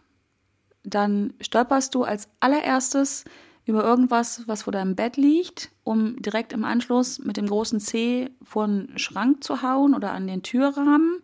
dann 0.84 1.34
stolperst 1.42 1.96
du 1.96 2.04
als 2.04 2.30
allererstes 2.40 3.26
über 3.66 3.84
irgendwas, 3.84 4.48
was 4.48 4.64
vor 4.64 4.74
deinem 4.74 4.96
Bett 4.96 5.18
liegt, 5.18 5.72
um 5.84 6.22
direkt 6.22 6.54
im 6.54 6.64
Anschluss 6.64 7.18
mit 7.18 7.38
dem 7.38 7.48
großen 7.48 7.80
C 7.80 8.30
vor 8.44 8.68
den 8.68 8.96
Schrank 9.00 9.44
zu 9.44 9.64
hauen 9.64 9.96
oder 9.96 10.12
an 10.12 10.28
den 10.28 10.44
Türrahmen. 10.44 11.24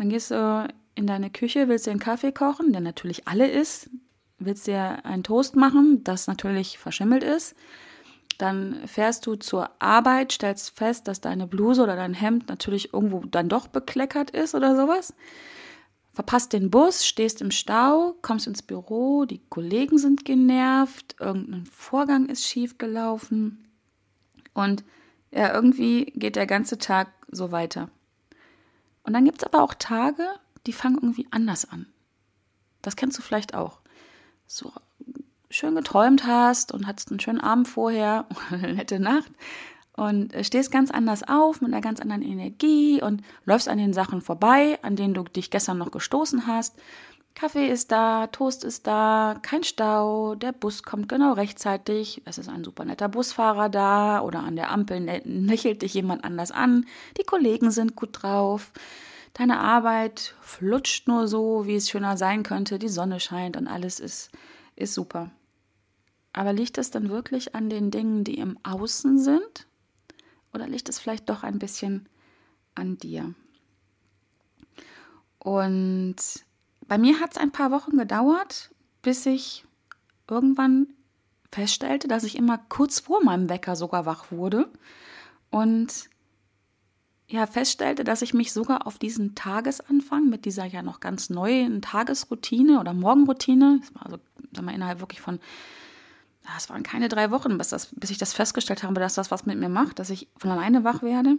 Dann 0.00 0.08
gehst 0.08 0.30
du 0.30 0.66
in 0.94 1.06
deine 1.06 1.28
Küche, 1.28 1.68
willst 1.68 1.84
dir 1.84 1.90
einen 1.90 2.00
Kaffee 2.00 2.32
kochen, 2.32 2.72
der 2.72 2.80
natürlich 2.80 3.28
alle 3.28 3.50
ist, 3.50 3.90
willst 4.38 4.66
dir 4.66 5.04
einen 5.04 5.24
Toast 5.24 5.56
machen, 5.56 6.02
das 6.04 6.26
natürlich 6.26 6.78
verschimmelt 6.78 7.22
ist. 7.22 7.54
Dann 8.38 8.80
fährst 8.86 9.26
du 9.26 9.34
zur 9.34 9.68
Arbeit, 9.78 10.32
stellst 10.32 10.70
fest, 10.74 11.06
dass 11.06 11.20
deine 11.20 11.46
Bluse 11.46 11.82
oder 11.82 11.96
dein 11.96 12.14
Hemd 12.14 12.48
natürlich 12.48 12.94
irgendwo 12.94 13.20
dann 13.26 13.50
doch 13.50 13.68
bekleckert 13.68 14.30
ist 14.30 14.54
oder 14.54 14.74
sowas 14.74 15.12
verpasst 16.12 16.54
den 16.54 16.70
Bus, 16.70 17.06
stehst 17.06 17.40
im 17.42 17.50
Stau, 17.50 18.16
kommst 18.22 18.46
ins 18.46 18.62
Büro, 18.62 19.26
die 19.26 19.42
Kollegen 19.48 19.98
sind 19.98 20.24
genervt, 20.24 21.16
irgendein 21.20 21.66
Vorgang 21.66 22.26
ist 22.26 22.46
schief 22.46 22.78
gelaufen 22.78 23.68
und 24.54 24.82
ja, 25.30 25.54
irgendwie 25.54 26.06
geht 26.06 26.36
der 26.36 26.46
ganze 26.46 26.78
Tag 26.78 27.12
so 27.30 27.52
weiter. 27.52 27.90
Und 29.02 29.12
dann 29.12 29.24
gibt 29.24 29.42
es 29.42 29.44
aber 29.44 29.62
auch 29.62 29.74
Tage, 29.74 30.26
die 30.66 30.72
fangen 30.72 30.96
irgendwie 30.96 31.26
anders 31.30 31.70
an. 31.70 31.86
Das 32.82 32.96
kennst 32.96 33.18
du 33.18 33.22
vielleicht 33.22 33.54
auch. 33.54 33.80
So 34.46 34.72
schön 35.50 35.74
geträumt 35.74 36.26
hast 36.26 36.72
und 36.72 36.86
hattest 36.86 37.10
einen 37.10 37.20
schönen 37.20 37.40
Abend 37.40 37.68
vorher 37.68 38.26
oder 38.30 38.58
eine 38.62 38.74
nette 38.74 39.00
Nacht 39.00 39.30
und 39.96 40.32
äh, 40.32 40.44
stehst 40.44 40.70
ganz 40.70 40.90
anders 40.90 41.22
auf, 41.28 41.60
mit 41.60 41.72
einer 41.72 41.82
ganz 41.82 42.00
anderen 42.00 42.22
Energie 42.22 43.02
und 43.02 43.22
läufst 43.44 43.68
an 43.68 43.78
den 43.78 43.92
Sachen 43.92 44.22
vorbei, 44.22 44.78
an 44.82 44.96
denen 44.96 45.14
du 45.14 45.24
dich 45.24 45.50
gestern 45.50 45.78
noch 45.78 45.90
gestoßen 45.90 46.46
hast. 46.46 46.78
Kaffee 47.34 47.68
ist 47.68 47.90
da, 47.90 48.26
Toast 48.26 48.64
ist 48.64 48.86
da, 48.86 49.38
kein 49.40 49.64
Stau, 49.64 50.34
der 50.34 50.52
Bus 50.52 50.82
kommt 50.82 51.08
genau 51.08 51.32
rechtzeitig, 51.32 52.22
es 52.26 52.38
ist 52.38 52.48
ein 52.48 52.64
super 52.64 52.84
netter 52.84 53.08
Busfahrer 53.08 53.68
da 53.68 54.20
oder 54.20 54.40
an 54.40 54.56
der 54.56 54.70
Ampel 54.70 55.22
lächelt 55.24 55.82
dich 55.82 55.94
jemand 55.94 56.24
anders 56.24 56.50
an, 56.50 56.86
die 57.16 57.24
Kollegen 57.24 57.70
sind 57.70 57.96
gut 57.96 58.22
drauf, 58.22 58.72
deine 59.32 59.58
Arbeit 59.58 60.34
flutscht 60.42 61.08
nur 61.08 61.28
so, 61.28 61.66
wie 61.66 61.76
es 61.76 61.88
schöner 61.88 62.16
sein 62.16 62.42
könnte, 62.42 62.78
die 62.78 62.88
Sonne 62.88 63.20
scheint 63.20 63.56
und 63.56 63.68
alles 63.68 64.00
ist, 64.00 64.30
ist 64.76 64.92
super. 64.92 65.30
Aber 66.32 66.52
liegt 66.52 66.78
es 66.78 66.90
dann 66.90 67.08
wirklich 67.08 67.54
an 67.54 67.70
den 67.70 67.90
Dingen, 67.90 68.22
die 68.22 68.38
im 68.38 68.58
Außen 68.62 69.18
sind? 69.18 69.66
Oder 70.52 70.68
liegt 70.68 70.88
es 70.88 70.98
vielleicht 70.98 71.28
doch 71.28 71.42
ein 71.42 71.58
bisschen 71.58 72.08
an 72.74 72.98
dir? 72.98 73.34
Und 75.38 76.16
bei 76.90 76.98
mir 76.98 77.20
hat 77.20 77.30
es 77.30 77.38
ein 77.38 77.52
paar 77.52 77.70
Wochen 77.70 77.96
gedauert, 77.96 78.68
bis 79.00 79.24
ich 79.24 79.64
irgendwann 80.28 80.88
feststellte, 81.52 82.08
dass 82.08 82.24
ich 82.24 82.34
immer 82.34 82.58
kurz 82.68 82.98
vor 82.98 83.22
meinem 83.22 83.48
Wecker 83.48 83.76
sogar 83.76 84.06
wach 84.06 84.32
wurde 84.32 84.68
und 85.50 86.10
ja 87.28 87.46
feststellte, 87.46 88.02
dass 88.02 88.22
ich 88.22 88.34
mich 88.34 88.52
sogar 88.52 88.88
auf 88.88 88.98
diesen 88.98 89.36
Tagesanfang 89.36 90.28
mit 90.28 90.44
dieser 90.44 90.64
ja 90.64 90.82
noch 90.82 90.98
ganz 90.98 91.30
neuen 91.30 91.80
Tagesroutine 91.80 92.80
oder 92.80 92.92
Morgenroutine, 92.92 93.78
das 93.82 94.04
also 94.04 94.18
sag 94.52 94.64
mal, 94.64 94.74
innerhalb 94.74 94.98
wirklich 94.98 95.20
von 95.20 95.38
es 96.56 96.70
waren 96.70 96.82
keine 96.82 97.08
drei 97.08 97.30
Wochen, 97.30 97.56
bis, 97.56 97.68
das, 97.68 97.94
bis 97.94 98.10
ich 98.10 98.18
das 98.18 98.32
festgestellt 98.32 98.82
habe, 98.82 98.94
dass 98.94 99.14
das 99.14 99.30
was 99.30 99.46
mit 99.46 99.60
mir 99.60 99.68
macht, 99.68 100.00
dass 100.00 100.10
ich 100.10 100.26
von 100.36 100.50
alleine 100.50 100.82
wach 100.82 101.02
werde, 101.02 101.38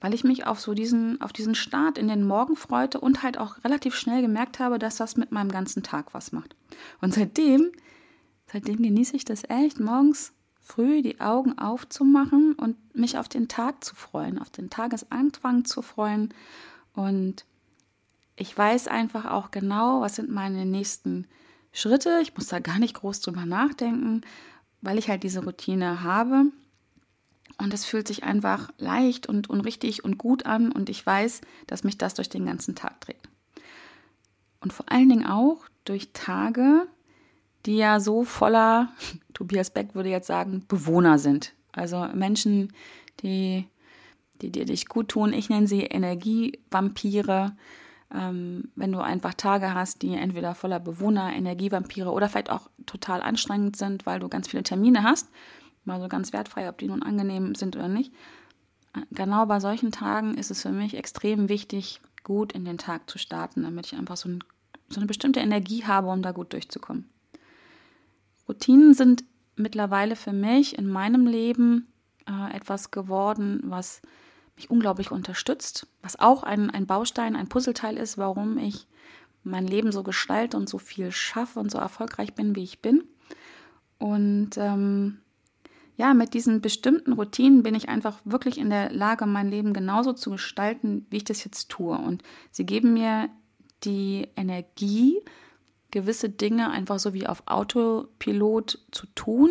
weil 0.00 0.14
ich 0.14 0.24
mich 0.24 0.46
auf 0.46 0.60
so 0.60 0.74
diesen, 0.74 1.20
auf 1.20 1.32
diesen 1.32 1.54
Start 1.54 1.98
in 1.98 2.08
den 2.08 2.26
Morgen 2.26 2.56
freute 2.56 3.00
und 3.00 3.22
halt 3.22 3.38
auch 3.38 3.62
relativ 3.64 3.94
schnell 3.94 4.22
gemerkt 4.22 4.58
habe, 4.58 4.78
dass 4.78 4.96
das 4.96 5.16
mit 5.16 5.32
meinem 5.32 5.50
ganzen 5.50 5.82
Tag 5.82 6.14
was 6.14 6.32
macht. 6.32 6.54
Und 7.00 7.14
seitdem, 7.14 7.72
seitdem 8.46 8.82
genieße 8.82 9.16
ich 9.16 9.24
das 9.24 9.42
echt, 9.48 9.80
morgens 9.80 10.32
früh 10.60 11.02
die 11.02 11.20
Augen 11.20 11.58
aufzumachen 11.58 12.52
und 12.52 12.76
mich 12.94 13.18
auf 13.18 13.28
den 13.28 13.48
Tag 13.48 13.82
zu 13.82 13.96
freuen, 13.96 14.38
auf 14.38 14.50
den 14.50 14.70
Tagesanfang 14.70 15.64
zu 15.64 15.82
freuen. 15.82 16.34
Und 16.94 17.44
ich 18.36 18.56
weiß 18.56 18.86
einfach 18.86 19.24
auch 19.24 19.50
genau, 19.50 20.00
was 20.02 20.16
sind 20.16 20.30
meine 20.30 20.66
nächsten 20.66 21.26
Schritte. 21.72 22.20
Ich 22.22 22.36
muss 22.36 22.48
da 22.48 22.60
gar 22.60 22.78
nicht 22.78 22.94
groß 22.94 23.20
drüber 23.20 23.46
nachdenken, 23.46 24.20
weil 24.80 24.98
ich 24.98 25.08
halt 25.08 25.22
diese 25.22 25.42
Routine 25.42 26.02
habe. 26.02 26.44
Und 27.58 27.74
es 27.74 27.84
fühlt 27.84 28.06
sich 28.06 28.22
einfach 28.22 28.70
leicht 28.78 29.26
und, 29.26 29.50
und 29.50 29.60
richtig 29.62 30.04
und 30.04 30.16
gut 30.16 30.46
an 30.46 30.70
und 30.70 30.88
ich 30.88 31.04
weiß, 31.04 31.40
dass 31.66 31.84
mich 31.84 31.98
das 31.98 32.14
durch 32.14 32.28
den 32.28 32.46
ganzen 32.46 32.76
Tag 32.76 33.00
trägt. 33.00 33.28
Und 34.60 34.72
vor 34.72 34.86
allen 34.90 35.08
Dingen 35.08 35.26
auch 35.26 35.58
durch 35.84 36.12
Tage, 36.12 36.86
die 37.66 37.76
ja 37.76 37.98
so 37.98 38.24
voller, 38.24 38.92
Tobias 39.34 39.70
Beck 39.70 39.94
würde 39.94 40.08
jetzt 40.08 40.28
sagen, 40.28 40.64
Bewohner 40.68 41.18
sind. 41.18 41.52
Also 41.72 42.06
Menschen, 42.14 42.72
die, 43.22 43.66
die 44.40 44.50
dir 44.50 44.64
dich 44.64 44.86
gut 44.86 45.08
tun. 45.08 45.32
Ich 45.32 45.48
nenne 45.48 45.66
sie 45.66 45.82
Energievampire 45.82 47.56
ähm, 48.14 48.70
wenn 48.74 48.92
du 48.92 49.00
einfach 49.00 49.34
Tage 49.34 49.74
hast, 49.74 50.02
die 50.02 50.14
entweder 50.14 50.54
voller 50.54 50.80
Bewohner, 50.80 51.32
Energievampire 51.34 52.10
oder 52.10 52.28
vielleicht 52.28 52.50
auch 52.50 52.70
total 52.86 53.20
anstrengend 53.22 53.76
sind, 53.76 54.06
weil 54.06 54.18
du 54.20 54.28
ganz 54.28 54.48
viele 54.48 54.62
Termine 54.62 55.02
hast, 55.02 55.28
mal 55.88 56.00
so 56.00 56.08
ganz 56.08 56.32
wertfrei, 56.32 56.68
ob 56.68 56.78
die 56.78 56.86
nun 56.86 57.02
angenehm 57.02 57.56
sind 57.56 57.74
oder 57.74 57.88
nicht. 57.88 58.12
Genau 59.10 59.46
bei 59.46 59.60
solchen 59.60 59.90
Tagen 59.90 60.34
ist 60.34 60.50
es 60.50 60.62
für 60.62 60.70
mich 60.70 60.96
extrem 60.96 61.48
wichtig, 61.48 62.00
gut 62.22 62.52
in 62.52 62.64
den 62.64 62.78
Tag 62.78 63.08
zu 63.10 63.18
starten, 63.18 63.62
damit 63.62 63.86
ich 63.86 63.96
einfach 63.96 64.16
so, 64.16 64.28
ein, 64.28 64.44
so 64.88 65.00
eine 65.00 65.06
bestimmte 65.06 65.40
Energie 65.40 65.84
habe, 65.84 66.08
um 66.08 66.22
da 66.22 66.32
gut 66.32 66.52
durchzukommen. 66.52 67.08
Routinen 68.48 68.94
sind 68.94 69.24
mittlerweile 69.56 70.16
für 70.16 70.32
mich 70.32 70.78
in 70.78 70.88
meinem 70.88 71.26
Leben 71.26 71.88
äh, 72.28 72.56
etwas 72.56 72.90
geworden, 72.90 73.60
was 73.64 74.00
mich 74.56 74.70
unglaublich 74.70 75.10
unterstützt, 75.10 75.86
was 76.02 76.18
auch 76.18 76.42
ein, 76.42 76.70
ein 76.70 76.86
Baustein, 76.86 77.36
ein 77.36 77.48
Puzzleteil 77.48 77.96
ist, 77.96 78.18
warum 78.18 78.58
ich 78.58 78.86
mein 79.44 79.66
Leben 79.66 79.92
so 79.92 80.02
gestalte 80.02 80.56
und 80.56 80.68
so 80.68 80.78
viel 80.78 81.12
schaffe 81.12 81.60
und 81.60 81.70
so 81.70 81.78
erfolgreich 81.78 82.34
bin, 82.34 82.56
wie 82.56 82.64
ich 82.64 82.80
bin. 82.80 83.04
Und 83.98 84.50
ähm, 84.56 85.18
ja, 85.98 86.14
mit 86.14 86.32
diesen 86.32 86.60
bestimmten 86.60 87.12
Routinen 87.12 87.64
bin 87.64 87.74
ich 87.74 87.88
einfach 87.88 88.20
wirklich 88.24 88.58
in 88.58 88.70
der 88.70 88.92
Lage, 88.92 89.26
mein 89.26 89.50
Leben 89.50 89.72
genauso 89.72 90.12
zu 90.12 90.30
gestalten, 90.30 91.04
wie 91.10 91.16
ich 91.16 91.24
das 91.24 91.42
jetzt 91.42 91.70
tue. 91.70 91.98
Und 91.98 92.22
sie 92.52 92.64
geben 92.64 92.94
mir 92.94 93.28
die 93.82 94.28
Energie, 94.36 95.20
gewisse 95.90 96.30
Dinge 96.30 96.70
einfach 96.70 97.00
so 97.00 97.14
wie 97.14 97.26
auf 97.26 97.42
Autopilot 97.46 98.78
zu 98.92 99.06
tun 99.16 99.50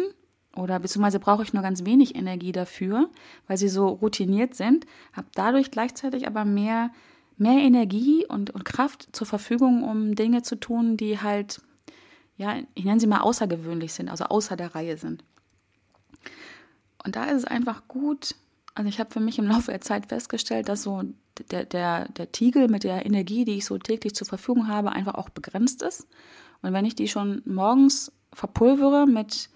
oder 0.56 0.80
beziehungsweise 0.80 1.20
brauche 1.20 1.44
ich 1.44 1.52
nur 1.52 1.64
ganz 1.64 1.84
wenig 1.84 2.16
Energie 2.16 2.54
dafür, 2.54 3.10
weil 3.48 3.58
sie 3.58 3.68
so 3.68 3.90
routiniert 3.90 4.56
sind, 4.56 4.86
habe 5.12 5.28
dadurch 5.36 5.70
gleichzeitig 5.70 6.28
aber 6.28 6.46
mehr, 6.46 6.92
mehr 7.36 7.60
Energie 7.60 8.26
und, 8.26 8.52
und 8.52 8.64
Kraft 8.64 9.10
zur 9.12 9.28
Verfügung, 9.28 9.84
um 9.84 10.16
Dinge 10.16 10.44
zu 10.44 10.56
tun, 10.56 10.96
die 10.96 11.20
halt, 11.20 11.62
ja, 12.38 12.56
ich 12.74 12.86
nenne 12.86 13.02
sie 13.02 13.08
mal 13.08 13.20
außergewöhnlich 13.20 13.92
sind, 13.92 14.08
also 14.08 14.24
außer 14.24 14.56
der 14.56 14.76
Reihe 14.76 14.98
sind. 14.98 15.26
Und 17.04 17.16
da 17.16 17.26
ist 17.26 17.38
es 17.38 17.46
einfach 17.46 17.88
gut, 17.88 18.36
also 18.76 18.90
ich 18.90 19.00
habe 19.00 19.12
für 19.12 19.20
mich 19.20 19.40
im 19.40 19.48
Laufe 19.48 19.72
der 19.72 19.82
Zeit 19.82 20.08
festgestellt, 20.08 20.70
dass 20.70 20.84
so 20.84 21.04
der, 21.52 21.66
der, 21.66 22.10
der 22.10 22.32
Tiegel 22.32 22.68
mit 22.68 22.84
der 22.84 23.06
Energie, 23.06 23.46
die 23.46 23.58
ich 23.58 23.66
so 23.66 23.78
täglich 23.78 24.16
zur 24.16 24.28
Verfügung 24.28 24.68
habe, 24.68 24.92
einfach 24.92 25.16
auch 25.16 25.30
begrenzt 25.30 25.82
ist. 25.82 26.08
Und 26.62 26.74
wenn 26.74 26.86
ich 26.86 26.96
die 26.96 27.08
schon 27.08 27.42
morgens 27.46 28.12
verpulvere 28.34 29.06
mit 29.06 29.50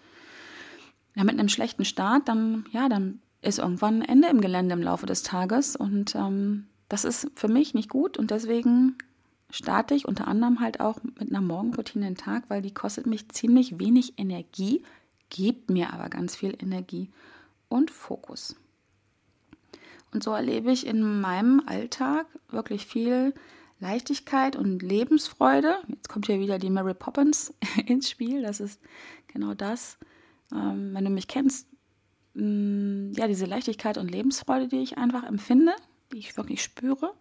ja, 1.16 1.24
mit 1.24 1.38
einem 1.38 1.50
schlechten 1.50 1.86
Start, 1.86 2.28
dann, 2.28 2.66
ja, 2.72 2.90
dann 2.90 3.22
ist 3.42 3.60
irgendwann 3.60 4.02
Ende 4.02 4.30
im 4.30 4.42
Gelände 4.42 4.74
im 4.74 4.82
Laufe 4.82 5.06
des 5.06 5.24
Tages. 5.24 5.76
Und 5.76 6.16
ähm, 6.16 6.68
das 6.90 7.06
ist 7.06 7.30
für 7.36 7.48
mich 7.48 7.74
nicht 7.74 7.90
gut 7.90 8.18
und 8.18 8.32
deswegen 8.32 8.98
starte 9.50 9.96
ich 9.96 10.08
unter 10.08 10.28
anderem 10.28 10.62
halt 10.62 10.80
auch 10.80 11.02
mit 11.04 11.30
einer 11.30 11.42
Morgenroutine 11.42 12.06
den 12.06 12.16
Tag, 12.16 12.50
weil 12.50 12.62
die 12.62 12.74
kostet 12.74 13.06
mich 13.06 13.28
ziemlich 13.30 13.80
wenig 13.80 14.14
Energie, 14.18 14.84
gibt 15.32 15.72
mir 15.72 15.94
aber 15.94 16.10
ganz 16.10 16.36
viel 16.36 16.56
Energie 16.62 17.10
und 17.70 17.90
Fokus. 17.90 18.56
Und 20.14 20.24
so 20.24 20.32
erlebe 20.32 20.72
ich 20.72 20.86
in 20.86 21.22
meinem 21.22 21.64
Alltag 21.66 22.28
wirklich 22.50 22.86
viel 22.86 23.34
Leichtigkeit 23.80 24.56
und 24.56 24.84
Lebensfreude. 24.84 25.78
Jetzt 25.88 26.10
kommt 26.10 26.28
hier 26.28 26.40
wieder 26.40 26.60
die 26.60 26.70
Mary 26.70 26.94
Poppins 26.94 27.54
ins 27.88 28.10
Spiel. 28.10 28.44
Das 28.44 28.60
ist 28.60 28.80
genau 29.28 29.54
das. 29.54 29.98
Ähm, 30.52 30.94
wenn 30.94 31.06
du 31.06 31.10
mich 31.10 31.28
kennst, 31.28 31.68
mh, 32.34 32.44
mm, 32.44 33.14
ja, 33.14 33.28
diese 33.28 33.46
Leichtigkeit 33.46 33.98
und 33.98 34.12
Lebensfreude, 34.12 34.68
die 34.68 34.82
ich 34.82 34.98
einfach 34.98 35.24
empfinde, 35.24 35.74
die 36.12 36.18
ich 36.18 36.36
wirklich 36.38 36.62
spüre. 36.62 37.14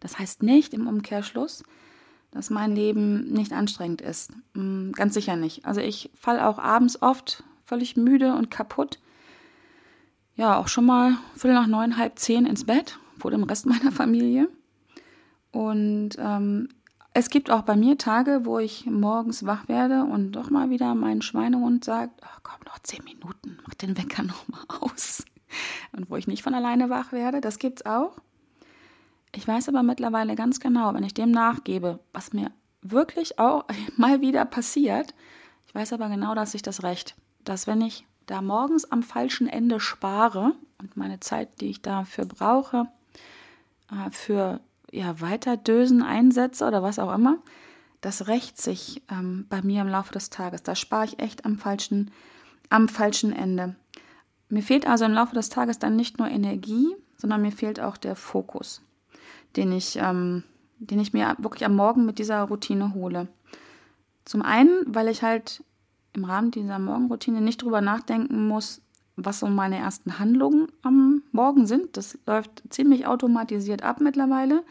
Das 0.00 0.18
heißt 0.18 0.42
nicht 0.42 0.72
im 0.72 0.86
Umkehrschluss, 0.86 1.62
dass 2.30 2.48
mein 2.48 2.74
Leben 2.74 3.30
nicht 3.32 3.52
anstrengend 3.52 4.00
ist. 4.00 4.32
Mm, 4.54 4.92
ganz 4.92 5.12
sicher 5.12 5.36
nicht. 5.36 5.66
Also 5.66 5.82
ich 5.82 6.10
falle 6.14 6.46
auch 6.46 6.58
abends 6.58 7.02
oft 7.02 7.44
völlig 7.70 7.96
müde 7.96 8.34
und 8.34 8.50
kaputt. 8.50 8.98
Ja, 10.34 10.58
auch 10.58 10.66
schon 10.66 10.86
mal 10.86 11.16
viertel 11.36 11.54
nach 11.54 11.68
neun, 11.68 11.96
halb 11.96 12.18
zehn 12.18 12.44
ins 12.44 12.64
Bett 12.64 12.98
vor 13.16 13.30
dem 13.30 13.44
Rest 13.44 13.66
meiner 13.72 13.92
Familie. 13.92 14.48
Und 15.52 16.10
ähm, 16.18 16.68
es 17.14 17.30
gibt 17.30 17.48
auch 17.50 17.62
bei 17.62 17.76
mir 17.76 17.96
Tage, 17.96 18.40
wo 18.44 18.58
ich 18.58 18.86
morgens 18.86 19.46
wach 19.46 19.68
werde 19.68 20.02
und 20.02 20.32
doch 20.32 20.50
mal 20.50 20.68
wieder 20.68 20.96
mein 20.96 21.22
Schweinehund 21.22 21.84
sagt, 21.84 22.20
oh, 22.24 22.38
komm, 22.42 22.58
noch 22.66 22.80
zehn 22.80 23.04
Minuten, 23.04 23.58
mach 23.64 23.74
den 23.74 23.96
Wecker 23.96 24.22
noch 24.24 24.48
mal 24.48 24.64
aus. 24.80 25.24
Und 25.92 26.10
wo 26.10 26.16
ich 26.16 26.26
nicht 26.26 26.42
von 26.42 26.54
alleine 26.54 26.90
wach 26.90 27.12
werde, 27.12 27.40
das 27.40 27.58
gibt's 27.58 27.86
auch. 27.86 28.18
Ich 29.32 29.46
weiß 29.46 29.68
aber 29.68 29.84
mittlerweile 29.84 30.34
ganz 30.34 30.58
genau, 30.58 30.92
wenn 30.92 31.04
ich 31.04 31.14
dem 31.14 31.30
nachgebe, 31.30 32.00
was 32.12 32.32
mir 32.32 32.50
wirklich 32.82 33.38
auch 33.38 33.64
mal 33.96 34.20
wieder 34.20 34.44
passiert, 34.44 35.14
ich 35.68 35.74
weiß 35.76 35.92
aber 35.92 36.08
genau, 36.08 36.34
dass 36.34 36.54
ich 36.54 36.62
das 36.62 36.82
recht, 36.82 37.14
dass 37.44 37.66
wenn 37.66 37.80
ich 37.80 38.06
da 38.26 38.42
morgens 38.42 38.90
am 38.90 39.02
falschen 39.02 39.48
Ende 39.48 39.80
spare 39.80 40.52
und 40.78 40.96
meine 40.96 41.20
Zeit, 41.20 41.60
die 41.60 41.70
ich 41.70 41.82
dafür 41.82 42.26
brauche, 42.26 42.86
äh, 43.90 44.10
für 44.10 44.60
ja, 44.92 45.20
Weiterdösen 45.20 46.02
einsetze 46.02 46.66
oder 46.66 46.82
was 46.82 46.98
auch 46.98 47.12
immer, 47.12 47.38
das 48.00 48.28
rächt 48.28 48.60
sich 48.60 49.02
ähm, 49.10 49.46
bei 49.48 49.62
mir 49.62 49.82
im 49.82 49.88
Laufe 49.88 50.12
des 50.12 50.30
Tages. 50.30 50.62
Da 50.62 50.74
spare 50.74 51.04
ich 51.04 51.18
echt 51.18 51.44
am 51.44 51.58
falschen, 51.58 52.10
am 52.70 52.88
falschen 52.88 53.32
Ende. 53.32 53.76
Mir 54.48 54.62
fehlt 54.62 54.86
also 54.86 55.04
im 55.04 55.12
Laufe 55.12 55.34
des 55.34 55.48
Tages 55.48 55.78
dann 55.78 55.96
nicht 55.96 56.18
nur 56.18 56.28
Energie, 56.28 56.94
sondern 57.16 57.42
mir 57.42 57.52
fehlt 57.52 57.80
auch 57.80 57.96
der 57.96 58.16
Fokus, 58.16 58.82
den 59.56 59.72
ich, 59.72 59.96
ähm, 59.96 60.44
den 60.78 60.98
ich 60.98 61.12
mir 61.12 61.36
wirklich 61.38 61.64
am 61.64 61.76
Morgen 61.76 62.06
mit 62.06 62.18
dieser 62.18 62.42
Routine 62.42 62.94
hole. 62.94 63.28
Zum 64.24 64.42
einen, 64.42 64.82
weil 64.86 65.08
ich 65.08 65.22
halt 65.22 65.62
im 66.12 66.24
Rahmen 66.24 66.50
dieser 66.50 66.78
Morgenroutine 66.78 67.40
nicht 67.40 67.62
drüber 67.62 67.80
nachdenken 67.80 68.48
muss, 68.48 68.82
was 69.16 69.40
so 69.40 69.46
meine 69.46 69.78
ersten 69.78 70.18
Handlungen 70.18 70.68
am 70.82 71.22
Morgen 71.32 71.66
sind. 71.66 71.96
Das 71.96 72.18
läuft 72.26 72.62
ziemlich 72.70 73.06
automatisiert 73.06 73.82
ab 73.82 74.00
mittlerweile. 74.00 74.64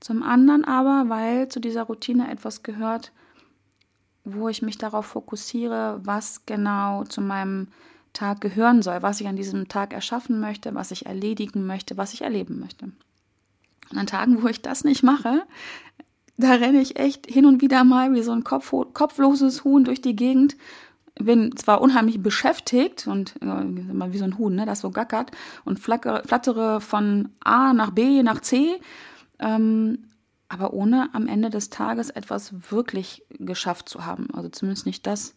Zum 0.00 0.22
anderen 0.22 0.64
aber, 0.64 1.08
weil 1.08 1.48
zu 1.48 1.60
dieser 1.60 1.84
Routine 1.84 2.30
etwas 2.30 2.62
gehört, 2.62 3.12
wo 4.24 4.48
ich 4.48 4.62
mich 4.62 4.78
darauf 4.78 5.06
fokussiere, 5.06 6.00
was 6.04 6.46
genau 6.46 7.04
zu 7.04 7.20
meinem 7.20 7.68
Tag 8.12 8.40
gehören 8.40 8.82
soll, 8.82 9.02
was 9.02 9.20
ich 9.20 9.28
an 9.28 9.36
diesem 9.36 9.68
Tag 9.68 9.92
erschaffen 9.92 10.40
möchte, 10.40 10.74
was 10.74 10.90
ich 10.90 11.06
erledigen 11.06 11.66
möchte, 11.66 11.96
was 11.96 12.12
ich 12.12 12.22
erleben 12.22 12.58
möchte. 12.58 12.86
Und 13.90 13.98
an 13.98 14.06
Tagen, 14.06 14.42
wo 14.42 14.48
ich 14.48 14.62
das 14.62 14.84
nicht 14.84 15.02
mache, 15.02 15.42
da 16.40 16.54
renne 16.54 16.80
ich 16.80 16.98
echt 16.98 17.26
hin 17.26 17.46
und 17.46 17.62
wieder 17.62 17.84
mal 17.84 18.12
wie 18.14 18.22
so 18.22 18.32
ein 18.32 18.44
Kopf, 18.44 18.74
kopfloses 18.92 19.64
Huhn 19.64 19.84
durch 19.84 20.00
die 20.00 20.16
Gegend 20.16 20.56
bin 21.24 21.56
zwar 21.56 21.80
unheimlich 21.80 22.22
beschäftigt 22.22 23.06
und 23.06 23.36
äh, 23.42 23.46
wie 23.46 24.18
so 24.18 24.24
ein 24.24 24.38
Huhn, 24.38 24.54
ne, 24.54 24.66
das 24.66 24.80
so 24.80 24.90
gackert 24.90 25.30
und 25.64 25.78
flackere, 25.78 26.22
flattere 26.24 26.80
von 26.80 27.30
A 27.40 27.72
nach 27.72 27.90
B 27.90 28.22
nach 28.22 28.40
C, 28.40 28.80
ähm, 29.38 30.06
aber 30.48 30.72
ohne 30.72 31.10
am 31.12 31.28
Ende 31.28 31.50
des 31.50 31.70
Tages 31.70 32.10
etwas 32.10 32.70
wirklich 32.70 33.24
geschafft 33.30 33.88
zu 33.88 34.04
haben. 34.04 34.28
Also 34.32 34.48
zumindest 34.48 34.86
nicht 34.86 35.06
das, 35.06 35.36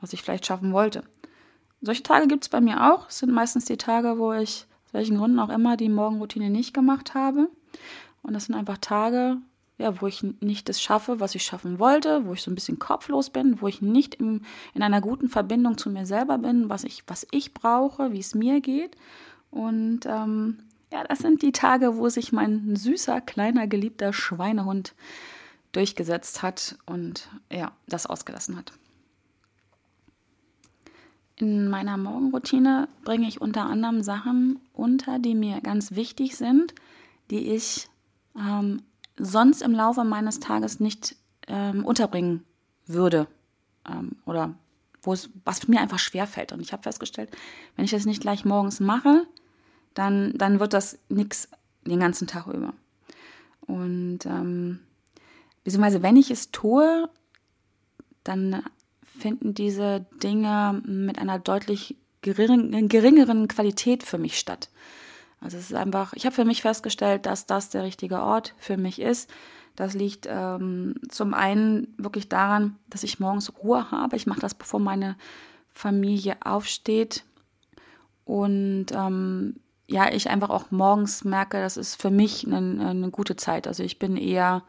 was 0.00 0.12
ich 0.12 0.22
vielleicht 0.22 0.46
schaffen 0.46 0.72
wollte. 0.72 1.02
Solche 1.80 2.02
Tage 2.02 2.26
gibt 2.26 2.44
es 2.44 2.50
bei 2.50 2.60
mir 2.60 2.92
auch. 2.92 3.08
Es 3.08 3.18
sind 3.18 3.32
meistens 3.32 3.64
die 3.64 3.78
Tage, 3.78 4.18
wo 4.18 4.32
ich 4.32 4.66
aus 4.86 4.92
welchen 4.92 5.16
Gründen 5.16 5.38
auch 5.38 5.48
immer 5.48 5.76
die 5.78 5.88
Morgenroutine 5.88 6.50
nicht 6.50 6.74
gemacht 6.74 7.14
habe. 7.14 7.48
Und 8.22 8.34
das 8.34 8.46
sind 8.46 8.54
einfach 8.54 8.76
Tage, 8.78 9.38
ja, 9.80 10.00
wo 10.00 10.06
ich 10.06 10.22
nicht 10.40 10.68
das 10.68 10.80
schaffe, 10.80 11.20
was 11.20 11.34
ich 11.34 11.42
schaffen 11.42 11.78
wollte, 11.78 12.26
wo 12.26 12.34
ich 12.34 12.42
so 12.42 12.50
ein 12.50 12.54
bisschen 12.54 12.78
kopflos 12.78 13.30
bin, 13.30 13.62
wo 13.62 13.66
ich 13.66 13.80
nicht 13.80 14.16
im, 14.16 14.42
in 14.74 14.82
einer 14.82 15.00
guten 15.00 15.28
Verbindung 15.30 15.78
zu 15.78 15.88
mir 15.88 16.04
selber 16.04 16.36
bin, 16.36 16.68
was 16.68 16.84
ich, 16.84 17.02
was 17.06 17.26
ich 17.30 17.54
brauche, 17.54 18.12
wie 18.12 18.18
es 18.18 18.34
mir 18.34 18.60
geht. 18.60 18.96
Und 19.50 20.04
ähm, 20.04 20.58
ja, 20.92 21.02
das 21.04 21.20
sind 21.20 21.40
die 21.40 21.52
Tage, 21.52 21.96
wo 21.96 22.10
sich 22.10 22.30
mein 22.30 22.76
süßer, 22.76 23.22
kleiner, 23.22 23.66
geliebter 23.66 24.12
Schweinehund 24.12 24.94
durchgesetzt 25.72 26.42
hat 26.42 26.76
und 26.84 27.30
ja, 27.50 27.72
das 27.88 28.06
ausgelassen 28.06 28.56
hat. 28.56 28.72
In 31.36 31.68
meiner 31.68 31.96
Morgenroutine 31.96 32.86
bringe 33.02 33.26
ich 33.26 33.40
unter 33.40 33.64
anderem 33.64 34.02
Sachen 34.02 34.60
unter, 34.74 35.18
die 35.18 35.34
mir 35.34 35.62
ganz 35.62 35.92
wichtig 35.92 36.36
sind, 36.36 36.74
die 37.30 37.54
ich 37.54 37.88
ähm, 38.36 38.82
sonst 39.16 39.62
im 39.62 39.72
Laufe 39.72 40.04
meines 40.04 40.40
Tages 40.40 40.80
nicht 40.80 41.16
ähm, 41.46 41.84
unterbringen 41.84 42.44
würde 42.86 43.26
ähm, 43.88 44.16
oder 44.26 44.54
wo 45.02 45.12
es, 45.12 45.30
was 45.44 45.66
mir 45.68 45.80
einfach 45.80 45.98
schwer 45.98 46.26
fällt. 46.26 46.52
Und 46.52 46.60
ich 46.60 46.72
habe 46.72 46.82
festgestellt, 46.82 47.30
wenn 47.76 47.84
ich 47.84 47.90
das 47.90 48.06
nicht 48.06 48.20
gleich 48.20 48.44
morgens 48.44 48.80
mache, 48.80 49.26
dann, 49.94 50.36
dann 50.36 50.60
wird 50.60 50.72
das 50.72 50.98
nichts 51.08 51.48
den 51.86 52.00
ganzen 52.00 52.26
Tag 52.26 52.46
über. 52.46 52.74
Und 53.66 54.26
ähm, 54.26 54.80
beziehungsweise 55.64 56.02
wenn 56.02 56.16
ich 56.16 56.30
es 56.30 56.50
tue, 56.50 57.08
dann 58.24 58.62
finden 59.02 59.54
diese 59.54 60.06
Dinge 60.22 60.82
mit 60.84 61.18
einer 61.18 61.38
deutlich 61.38 61.96
gering, 62.22 62.88
geringeren 62.88 63.48
Qualität 63.48 64.02
für 64.02 64.18
mich 64.18 64.38
statt. 64.38 64.68
Also 65.40 65.56
es 65.56 65.70
ist 65.70 65.74
einfach, 65.74 66.12
ich 66.12 66.26
habe 66.26 66.34
für 66.34 66.44
mich 66.44 66.62
festgestellt, 66.62 67.26
dass 67.26 67.46
das 67.46 67.70
der 67.70 67.82
richtige 67.82 68.20
Ort 68.20 68.54
für 68.58 68.76
mich 68.76 69.00
ist. 69.00 69.30
Das 69.76 69.94
liegt 69.94 70.26
ähm, 70.28 70.96
zum 71.08 71.32
einen 71.32 71.94
wirklich 71.96 72.28
daran, 72.28 72.76
dass 72.88 73.02
ich 73.02 73.20
morgens 73.20 73.52
Ruhe 73.62 73.90
habe. 73.90 74.16
Ich 74.16 74.26
mache 74.26 74.40
das, 74.40 74.54
bevor 74.54 74.80
meine 74.80 75.16
Familie 75.72 76.36
aufsteht. 76.44 77.24
Und 78.24 78.86
ähm, 78.92 79.60
ja, 79.86 80.12
ich 80.12 80.28
einfach 80.28 80.50
auch 80.50 80.70
morgens 80.70 81.24
merke, 81.24 81.60
das 81.60 81.76
ist 81.76 82.00
für 82.00 82.10
mich 82.10 82.46
eine, 82.46 82.90
eine 82.90 83.10
gute 83.10 83.36
Zeit. 83.36 83.66
Also 83.66 83.82
ich 83.82 83.98
bin 83.98 84.16
eher, 84.16 84.62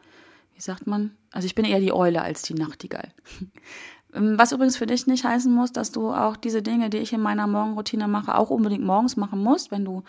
wie 0.54 0.60
sagt 0.60 0.86
man? 0.86 1.16
Also 1.30 1.46
ich 1.46 1.54
bin 1.54 1.64
eher 1.64 1.80
die 1.80 1.92
Eule 1.92 2.22
als 2.22 2.42
die 2.42 2.54
Nachtigall. 2.54 3.12
Ähm, 4.14 4.38
was 4.38 4.52
übrigens 4.52 4.76
für 4.76 4.86
dich 4.86 5.06
nicht 5.06 5.24
heißen 5.24 5.52
muss, 5.52 5.72
dass 5.72 5.92
du 5.92 6.12
auch 6.12 6.36
diese 6.36 6.62
Dinge, 6.62 6.90
die 6.90 6.98
ich 6.98 7.12
in 7.12 7.20
meiner 7.20 7.46
Morgenroutine 7.46 8.08
mache, 8.08 8.36
auch 8.36 8.50
unbedingt 8.50 8.84
morgens 8.84 9.16
machen 9.16 9.42
musst, 9.42 9.70
wenn 9.70 9.84
du 9.84 10.02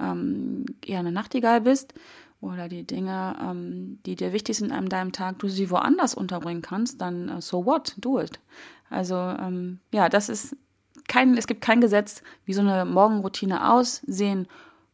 ähm, 0.00 0.66
eher 0.84 1.00
eine 1.00 1.12
Nachtigall 1.12 1.60
bist 1.60 1.94
oder 2.40 2.68
die 2.68 2.86
Dinge, 2.86 3.36
ähm, 3.40 3.98
die 4.06 4.16
dir 4.16 4.32
wichtig 4.32 4.58
sind 4.58 4.72
an 4.72 4.88
deinem 4.88 5.12
Tag, 5.12 5.38
du 5.38 5.48
sie 5.48 5.70
woanders 5.70 6.14
unterbringen 6.14 6.62
kannst, 6.62 7.00
dann 7.00 7.30
uh, 7.30 7.40
so 7.40 7.64
what, 7.64 7.94
do 7.98 8.20
it. 8.20 8.40
Also 8.90 9.16
ähm, 9.16 9.78
ja, 9.92 10.08
das 10.08 10.28
ist 10.28 10.56
kein, 11.08 11.36
es 11.36 11.46
gibt 11.46 11.60
kein 11.60 11.80
Gesetz, 11.80 12.22
wie 12.44 12.54
so 12.54 12.60
eine 12.60 12.84
Morgenroutine 12.84 13.70
aussehen 13.72 14.46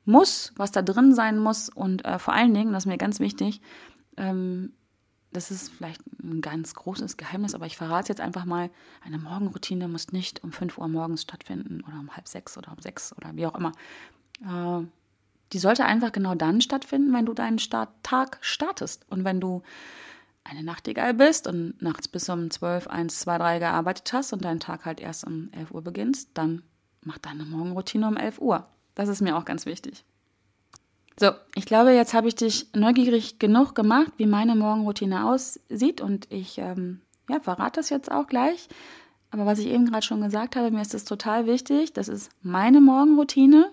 muss, 0.05 0.53
was 0.57 0.73
da 0.73 0.83
drin 0.83 1.15
sein 1.15 1.39
muss 1.39 1.69
und 1.69 2.05
äh, 2.05 2.19
vor 2.19 2.35
allen 2.35 2.55
Dingen, 2.55 2.73
das 2.73 2.85
ist 2.85 2.89
mir 2.89 2.99
ganz 2.99 3.21
wichtig, 3.21 3.61
ähm, 4.17 4.73
das 5.33 5.51
ist 5.51 5.71
vielleicht 5.71 6.03
ein 6.23 6.41
ganz 6.41 6.75
großes 6.75 7.17
Geheimnis, 7.17 7.55
aber 7.55 7.67
ich 7.67 7.77
verrate 7.77 8.03
es 8.03 8.09
jetzt 8.09 8.21
einfach 8.21 8.45
mal, 8.45 8.71
eine 9.05 9.19
Morgenroutine 9.19 9.87
muss 9.89 10.13
nicht 10.13 10.43
um 10.43 10.53
5 10.53 10.79
Uhr 10.79 10.89
morgens 10.89 11.23
stattfinden 11.23 11.83
oder 11.87 12.01
um 12.01 12.17
halb 12.17 12.27
sechs 12.27 12.59
oder 12.59 12.73
um 12.73 12.81
sechs 12.81 13.17
oder 13.17 13.35
wie 13.37 13.47
auch 13.47 13.55
immer. 13.55 13.73
Äh, 14.45 14.87
die 15.53 15.59
sollte 15.59 15.85
einfach 15.85 16.13
genau 16.13 16.35
dann 16.35 16.61
stattfinden, 16.61 17.13
wenn 17.13 17.27
du 17.27 17.35
deinen 17.35 17.59
Start 17.59 17.91
Tag 18.03 18.39
startest. 18.41 19.05
Und 19.11 19.25
wenn 19.25 19.41
du 19.41 19.63
eine 20.45 20.63
Nachtigall 20.63 21.15
bist 21.15 21.47
und 21.47 21.81
nachts 21.83 22.09
bis 22.09 22.29
um 22.29 22.51
12, 22.51 22.87
1, 22.87 23.21
2, 23.21 23.39
3 23.39 23.59
gearbeitet 23.59 24.13
hast 24.13 24.33
und 24.33 24.45
deinen 24.45 24.61
Tag 24.61 24.85
halt 24.85 25.01
erst 25.01 25.25
um 25.27 25.51
11 25.53 25.73
Uhr 25.73 25.83
beginnst, 25.83 26.31
dann 26.35 26.63
mach 27.03 27.19
deine 27.19 27.45
Morgenroutine 27.45 28.07
um 28.07 28.17
11 28.17 28.41
Uhr. 28.41 28.69
Das 28.95 29.09
ist 29.09 29.23
mir 29.23 29.37
auch 29.37 29.45
ganz 29.45 29.67
wichtig. 29.67 30.05
So, 31.21 31.33
ich 31.55 31.67
glaube, 31.67 31.93
jetzt 31.93 32.15
habe 32.15 32.29
ich 32.29 32.35
dich 32.35 32.69
neugierig 32.75 33.39
genug 33.39 33.75
gemacht, 33.75 34.11
wie 34.17 34.25
meine 34.25 34.57
Morgenroutine 34.57 35.27
aussieht 35.27 36.01
und 36.01 36.27
ich 36.33 36.57
ähm, 36.57 37.03
ja, 37.29 37.41
verrate 37.41 37.79
das 37.79 37.91
jetzt 37.91 38.11
auch 38.11 38.27
gleich. 38.27 38.71
Aber 39.31 39.45
was 39.45 39.59
ich 39.59 39.67
eben 39.67 39.85
gerade 39.85 40.01
schon 40.01 40.23
gesagt 40.23 40.57
habe, 40.57 40.71
mir 40.71 40.81
ist 40.81 40.95
das 40.95 41.05
total 41.05 41.45
wichtig. 41.45 41.93
Das 41.93 42.09
ist 42.09 42.31
meine 42.41 42.81
Morgenroutine. 42.81 43.71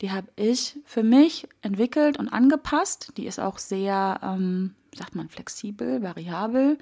Die 0.00 0.10
habe 0.10 0.26
ich 0.34 0.76
für 0.84 1.04
mich 1.04 1.46
entwickelt 1.62 2.18
und 2.18 2.28
angepasst. 2.28 3.12
Die 3.16 3.26
ist 3.26 3.38
auch 3.38 3.58
sehr, 3.58 4.18
ähm, 4.20 4.74
sagt 4.92 5.14
man, 5.14 5.28
flexibel, 5.28 6.02
variabel, 6.02 6.78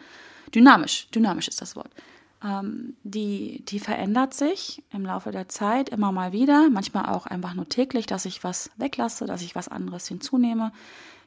dynamisch. 0.54 1.10
Dynamisch 1.10 1.48
ist 1.48 1.60
das 1.60 1.76
Wort. 1.76 1.90
Ähm, 2.42 2.96
die, 3.02 3.64
die 3.64 3.80
verändert 3.80 4.32
sich 4.32 4.82
im 4.92 5.04
Laufe 5.04 5.32
der 5.32 5.48
Zeit 5.48 5.88
immer 5.88 6.12
mal 6.12 6.32
wieder, 6.32 6.70
manchmal 6.70 7.06
auch 7.06 7.26
einfach 7.26 7.54
nur 7.54 7.68
täglich, 7.68 8.06
dass 8.06 8.24
ich 8.24 8.44
was 8.44 8.70
weglasse, 8.76 9.26
dass 9.26 9.42
ich 9.42 9.54
was 9.54 9.68
anderes 9.68 10.06
hinzunehme. 10.06 10.72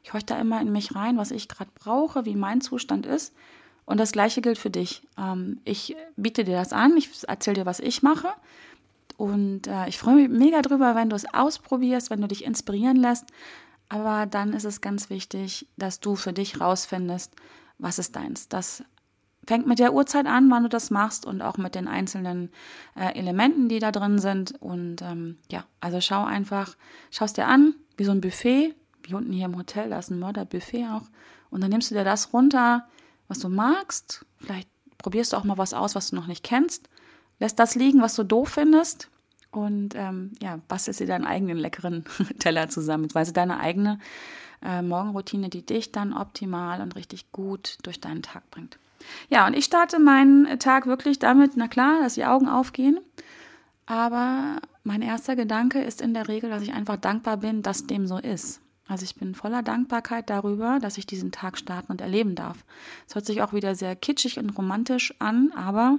Ich 0.02 0.12
horche 0.12 0.26
da 0.26 0.40
immer 0.40 0.60
in 0.60 0.72
mich 0.72 0.94
rein, 0.94 1.18
was 1.18 1.30
ich 1.30 1.48
gerade 1.48 1.70
brauche, 1.74 2.24
wie 2.24 2.34
mein 2.34 2.60
Zustand 2.60 3.06
ist. 3.06 3.34
Und 3.84 3.98
das 3.98 4.12
Gleiche 4.12 4.40
gilt 4.40 4.58
für 4.58 4.70
dich. 4.70 5.02
Ähm, 5.18 5.60
ich 5.64 5.96
biete 6.16 6.44
dir 6.44 6.56
das 6.56 6.72
an, 6.72 6.96
ich 6.96 7.10
erzähle 7.28 7.56
dir, 7.56 7.66
was 7.66 7.80
ich 7.80 8.02
mache. 8.02 8.28
Und 9.16 9.66
äh, 9.66 9.88
ich 9.88 9.98
freue 9.98 10.14
mich 10.14 10.28
mega 10.28 10.62
drüber, 10.62 10.94
wenn 10.94 11.10
du 11.10 11.16
es 11.16 11.32
ausprobierst, 11.32 12.10
wenn 12.10 12.20
du 12.20 12.28
dich 12.28 12.44
inspirieren 12.44 12.96
lässt. 12.96 13.26
Aber 13.88 14.24
dann 14.24 14.54
ist 14.54 14.64
es 14.64 14.80
ganz 14.80 15.10
wichtig, 15.10 15.68
dass 15.76 16.00
du 16.00 16.16
für 16.16 16.32
dich 16.32 16.60
rausfindest, 16.60 17.34
was 17.78 17.98
ist 17.98 18.16
deins. 18.16 18.48
Das 18.48 18.82
fängt 19.46 19.66
mit 19.66 19.78
der 19.78 19.92
Uhrzeit 19.92 20.26
an, 20.26 20.50
wann 20.50 20.62
du 20.62 20.68
das 20.68 20.90
machst 20.90 21.26
und 21.26 21.42
auch 21.42 21.56
mit 21.56 21.74
den 21.74 21.88
einzelnen 21.88 22.50
äh, 22.94 23.18
Elementen, 23.18 23.68
die 23.68 23.80
da 23.80 23.90
drin 23.90 24.18
sind. 24.18 24.54
Und 24.60 25.02
ähm, 25.02 25.38
ja, 25.50 25.64
also 25.80 26.00
schau 26.00 26.24
einfach, 26.24 26.76
schau 27.10 27.24
es 27.24 27.32
dir 27.32 27.46
an, 27.46 27.74
wie 27.96 28.04
so 28.04 28.12
ein 28.12 28.20
Buffet, 28.20 28.74
wie 29.02 29.14
unten 29.14 29.32
hier 29.32 29.46
im 29.46 29.56
Hotel, 29.56 29.90
da 29.90 29.98
ist 29.98 30.10
ein 30.10 30.18
Mörderbuffet 30.18 30.86
auch. 30.86 31.08
Und 31.50 31.60
dann 31.62 31.70
nimmst 31.70 31.90
du 31.90 31.94
dir 31.94 32.04
das 32.04 32.32
runter, 32.32 32.86
was 33.28 33.40
du 33.40 33.48
magst. 33.48 34.24
Vielleicht 34.38 34.68
probierst 34.98 35.32
du 35.32 35.36
auch 35.36 35.44
mal 35.44 35.58
was 35.58 35.74
aus, 35.74 35.94
was 35.94 36.10
du 36.10 36.16
noch 36.16 36.26
nicht 36.26 36.44
kennst. 36.44 36.88
Lässt 37.40 37.58
das 37.58 37.74
liegen, 37.74 38.00
was 38.00 38.14
du 38.14 38.22
doof 38.22 38.50
findest. 38.50 39.10
Und 39.50 39.94
ähm, 39.96 40.32
ja, 40.40 40.60
bastelst 40.68 41.00
dir 41.00 41.06
deinen 41.06 41.26
eigenen 41.26 41.58
leckeren 41.58 42.04
Teller 42.38 42.68
zusammen, 42.68 43.02
beziehungsweise 43.02 43.34
deine 43.34 43.60
eigene 43.60 43.98
äh, 44.62 44.80
Morgenroutine, 44.80 45.50
die 45.50 45.66
dich 45.66 45.92
dann 45.92 46.14
optimal 46.14 46.80
und 46.80 46.96
richtig 46.96 47.32
gut 47.32 47.76
durch 47.82 48.00
deinen 48.00 48.22
Tag 48.22 48.50
bringt. 48.50 48.78
Ja, 49.28 49.46
und 49.46 49.54
ich 49.54 49.64
starte 49.64 49.98
meinen 49.98 50.58
Tag 50.58 50.86
wirklich 50.86 51.18
damit, 51.18 51.52
na 51.56 51.68
klar, 51.68 52.00
dass 52.00 52.14
die 52.14 52.24
Augen 52.24 52.48
aufgehen. 52.48 52.98
Aber 53.86 54.60
mein 54.84 55.02
erster 55.02 55.36
Gedanke 55.36 55.82
ist 55.82 56.00
in 56.00 56.14
der 56.14 56.28
Regel, 56.28 56.50
dass 56.50 56.62
ich 56.62 56.72
einfach 56.72 56.96
dankbar 56.96 57.38
bin, 57.38 57.62
dass 57.62 57.86
dem 57.86 58.06
so 58.06 58.18
ist. 58.18 58.60
Also 58.88 59.04
ich 59.04 59.14
bin 59.14 59.34
voller 59.34 59.62
Dankbarkeit 59.62 60.28
darüber, 60.28 60.78
dass 60.80 60.98
ich 60.98 61.06
diesen 61.06 61.32
Tag 61.32 61.56
starten 61.56 61.92
und 61.92 62.00
erleben 62.00 62.34
darf. 62.34 62.64
Es 63.06 63.14
hört 63.14 63.26
sich 63.26 63.42
auch 63.42 63.52
wieder 63.52 63.74
sehr 63.74 63.96
kitschig 63.96 64.38
und 64.38 64.50
romantisch 64.50 65.14
an, 65.18 65.52
aber 65.54 65.98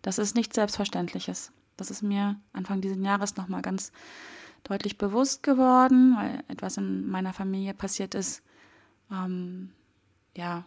das 0.00 0.18
ist 0.18 0.34
nichts 0.34 0.54
Selbstverständliches. 0.54 1.52
Das 1.76 1.90
ist 1.90 2.02
mir 2.02 2.36
Anfang 2.52 2.80
dieses 2.80 2.98
Jahres 3.02 3.36
nochmal 3.36 3.62
ganz 3.62 3.92
deutlich 4.64 4.98
bewusst 4.98 5.42
geworden, 5.42 6.16
weil 6.16 6.42
etwas 6.48 6.76
in 6.76 7.08
meiner 7.08 7.32
Familie 7.32 7.74
passiert 7.74 8.14
ist, 8.14 8.42
ähm, 9.10 9.70
ja, 10.36 10.64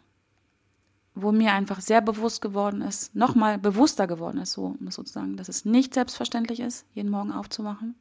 wo 1.15 1.31
mir 1.31 1.53
einfach 1.53 1.79
sehr 1.79 2.01
bewusst 2.01 2.41
geworden 2.41 2.81
ist, 2.81 3.15
nochmal 3.15 3.57
bewusster 3.57 4.05
geworden 4.05 4.37
ist, 4.39 4.51
so 4.51 4.75
sozusagen, 4.89 5.37
dass 5.37 5.49
es 5.49 5.63
nicht 5.65 5.93
selbstverständlich 5.93 6.59
ist, 6.59 6.85
jeden 6.93 7.09
Morgen 7.09 7.31
aufzuwachen. 7.31 7.95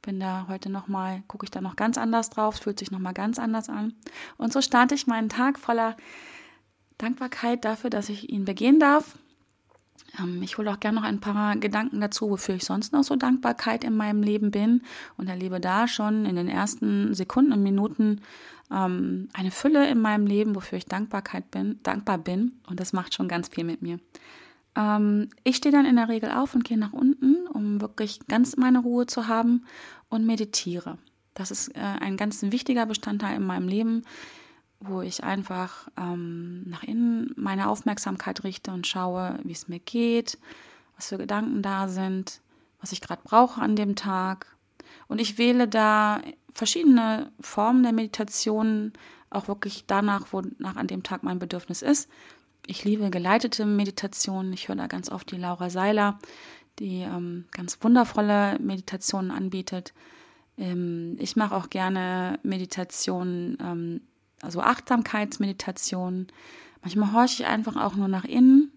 Bin 0.00 0.18
da 0.18 0.46
heute 0.48 0.70
nochmal, 0.70 1.22
gucke 1.28 1.44
ich 1.44 1.50
da 1.50 1.60
noch 1.60 1.76
ganz 1.76 1.98
anders 1.98 2.30
drauf, 2.30 2.56
fühlt 2.56 2.78
sich 2.78 2.90
nochmal 2.90 3.14
ganz 3.14 3.38
anders 3.38 3.68
an. 3.68 3.94
Und 4.38 4.52
so 4.52 4.60
starte 4.60 4.94
ich 4.94 5.06
meinen 5.06 5.28
Tag 5.28 5.58
voller 5.58 5.96
Dankbarkeit 6.98 7.64
dafür, 7.64 7.90
dass 7.90 8.08
ich 8.08 8.30
ihn 8.30 8.44
begehen 8.44 8.80
darf. 8.80 9.18
Ähm, 10.18 10.42
ich 10.42 10.58
hole 10.58 10.70
auch 10.70 10.80
gerne 10.80 11.00
noch 11.00 11.06
ein 11.06 11.20
paar 11.20 11.56
Gedanken 11.56 12.00
dazu, 12.00 12.30
wofür 12.30 12.54
ich 12.54 12.64
sonst 12.64 12.92
noch 12.92 13.04
so 13.04 13.16
Dankbarkeit 13.16 13.84
in 13.84 13.96
meinem 13.96 14.22
Leben 14.22 14.50
bin 14.50 14.82
und 15.16 15.28
erlebe 15.28 15.60
da 15.60 15.88
schon 15.88 16.26
in 16.26 16.36
den 16.36 16.48
ersten 16.48 17.14
Sekunden 17.14 17.52
und 17.52 17.62
Minuten 17.62 18.20
ähm, 18.70 19.28
eine 19.32 19.50
Fülle 19.50 19.88
in 19.88 20.00
meinem 20.00 20.26
Leben, 20.26 20.54
wofür 20.54 20.78
ich 20.78 20.86
Dankbarkeit 20.86 21.50
bin, 21.50 21.80
dankbar 21.82 22.18
bin. 22.18 22.60
Und 22.68 22.80
das 22.80 22.92
macht 22.92 23.14
schon 23.14 23.28
ganz 23.28 23.48
viel 23.48 23.64
mit 23.64 23.82
mir. 23.82 23.98
Ähm, 24.76 25.28
ich 25.44 25.56
stehe 25.56 25.72
dann 25.72 25.86
in 25.86 25.96
der 25.96 26.08
Regel 26.08 26.30
auf 26.30 26.54
und 26.54 26.64
gehe 26.64 26.78
nach 26.78 26.92
unten, 26.92 27.46
um 27.46 27.80
wirklich 27.80 28.20
ganz 28.28 28.56
meine 28.56 28.80
Ruhe 28.80 29.06
zu 29.06 29.28
haben 29.28 29.64
und 30.08 30.26
meditiere. 30.26 30.98
Das 31.34 31.50
ist 31.50 31.68
äh, 31.76 31.80
ein 31.80 32.16
ganz 32.16 32.42
wichtiger 32.42 32.86
Bestandteil 32.86 33.36
in 33.36 33.46
meinem 33.46 33.68
Leben, 33.68 34.02
wo 34.86 35.02
ich 35.02 35.24
einfach 35.24 35.88
ähm, 35.98 36.64
nach 36.68 36.82
innen 36.82 37.32
meine 37.36 37.68
Aufmerksamkeit 37.68 38.44
richte 38.44 38.70
und 38.72 38.86
schaue, 38.86 39.38
wie 39.42 39.52
es 39.52 39.68
mir 39.68 39.80
geht, 39.80 40.38
was 40.96 41.08
für 41.08 41.18
Gedanken 41.18 41.62
da 41.62 41.88
sind, 41.88 42.40
was 42.80 42.92
ich 42.92 43.00
gerade 43.00 43.22
brauche 43.24 43.60
an 43.60 43.76
dem 43.76 43.96
Tag. 43.96 44.46
Und 45.08 45.20
ich 45.20 45.38
wähle 45.38 45.68
da 45.68 46.20
verschiedene 46.52 47.32
Formen 47.40 47.82
der 47.82 47.92
Meditation, 47.92 48.92
auch 49.30 49.48
wirklich 49.48 49.84
danach, 49.86 50.32
wonach 50.32 50.76
an 50.76 50.86
dem 50.86 51.02
Tag 51.02 51.22
mein 51.22 51.38
Bedürfnis 51.38 51.82
ist. 51.82 52.08
Ich 52.66 52.84
liebe 52.84 53.10
geleitete 53.10 53.66
Meditationen. 53.66 54.52
Ich 54.52 54.68
höre 54.68 54.76
da 54.76 54.86
ganz 54.86 55.10
oft 55.10 55.30
die 55.30 55.36
Laura 55.36 55.68
Seiler, 55.70 56.18
die 56.78 57.00
ähm, 57.00 57.46
ganz 57.50 57.78
wundervolle 57.82 58.58
Meditationen 58.60 59.30
anbietet. 59.30 59.92
Ähm, 60.56 61.16
ich 61.18 61.36
mache 61.36 61.54
auch 61.54 61.68
gerne 61.68 62.38
Meditationen, 62.42 63.58
ähm, 63.60 64.00
also 64.44 64.60
Achtsamkeitsmeditationen. 64.60 66.28
Manchmal 66.82 67.12
horche 67.12 67.42
ich 67.42 67.46
einfach 67.46 67.76
auch 67.76 67.96
nur 67.96 68.08
nach 68.08 68.24
innen, 68.24 68.70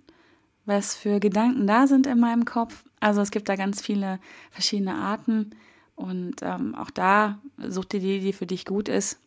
was 0.65 0.95
für 0.95 1.19
Gedanken 1.19 1.67
da 1.67 1.87
sind 1.87 2.07
in 2.07 2.19
meinem 2.19 2.45
Kopf. 2.45 2.83
Also 2.99 3.21
es 3.21 3.31
gibt 3.31 3.49
da 3.49 3.55
ganz 3.55 3.81
viele 3.81 4.19
verschiedene 4.51 4.95
Arten. 4.95 5.51
Und 5.95 6.35
ähm, 6.41 6.75
auch 6.75 6.91
da 6.91 7.39
such 7.57 7.85
dir 7.85 7.99
die, 7.99 8.19
die 8.19 8.33
für 8.33 8.45
dich 8.45 8.65
gut 8.65 8.87
ist, 8.87 9.19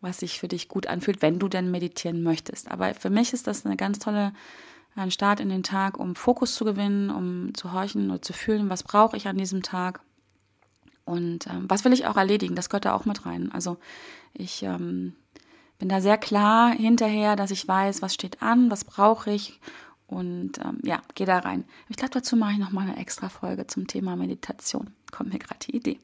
was 0.00 0.18
sich 0.18 0.40
für 0.40 0.48
dich 0.48 0.68
gut 0.68 0.86
anfühlt, 0.88 1.22
wenn 1.22 1.38
du 1.38 1.48
denn 1.48 1.70
meditieren 1.70 2.22
möchtest. 2.22 2.70
Aber 2.70 2.94
für 2.94 3.10
mich 3.10 3.32
ist 3.32 3.46
das 3.46 3.64
eine 3.64 3.76
ganz 3.76 3.98
tolle 3.98 4.32
ein 4.94 5.10
Start 5.10 5.40
in 5.40 5.48
den 5.48 5.62
Tag, 5.62 5.98
um 5.98 6.14
Fokus 6.14 6.54
zu 6.54 6.64
gewinnen, 6.64 7.10
um 7.10 7.54
zu 7.54 7.72
horchen 7.72 8.10
oder 8.10 8.20
zu 8.20 8.32
fühlen, 8.32 8.68
was 8.68 8.82
brauche 8.82 9.16
ich 9.16 9.26
an 9.26 9.38
diesem 9.38 9.62
Tag 9.62 10.00
und 11.04 11.46
ähm, 11.46 11.64
was 11.68 11.84
will 11.84 11.92
ich 11.92 12.06
auch 12.06 12.16
erledigen. 12.16 12.54
Das 12.54 12.68
gehört 12.68 12.84
da 12.84 12.94
auch 12.94 13.04
mit 13.04 13.24
rein. 13.24 13.50
Also 13.52 13.78
ich 14.34 14.62
ähm, 14.62 15.14
bin 15.82 15.88
da 15.88 16.00
sehr 16.00 16.16
klar 16.16 16.72
hinterher, 16.72 17.34
dass 17.34 17.50
ich 17.50 17.66
weiß, 17.66 18.02
was 18.02 18.14
steht 18.14 18.40
an, 18.40 18.70
was 18.70 18.84
brauche 18.84 19.32
ich 19.32 19.58
und 20.06 20.58
ähm, 20.64 20.78
ja, 20.84 21.02
gehe 21.16 21.26
da 21.26 21.40
rein. 21.40 21.64
Ich 21.88 21.96
glaube, 21.96 22.12
dazu 22.12 22.36
mache 22.36 22.52
ich 22.52 22.58
noch 22.58 22.70
mal 22.70 22.82
eine 22.82 22.98
extra 22.98 23.28
Folge 23.28 23.66
zum 23.66 23.88
Thema 23.88 24.14
Meditation. 24.14 24.92
Kommt 25.10 25.32
mir 25.32 25.40
gerade 25.40 25.58
die 25.66 25.74
Idee. 25.74 25.98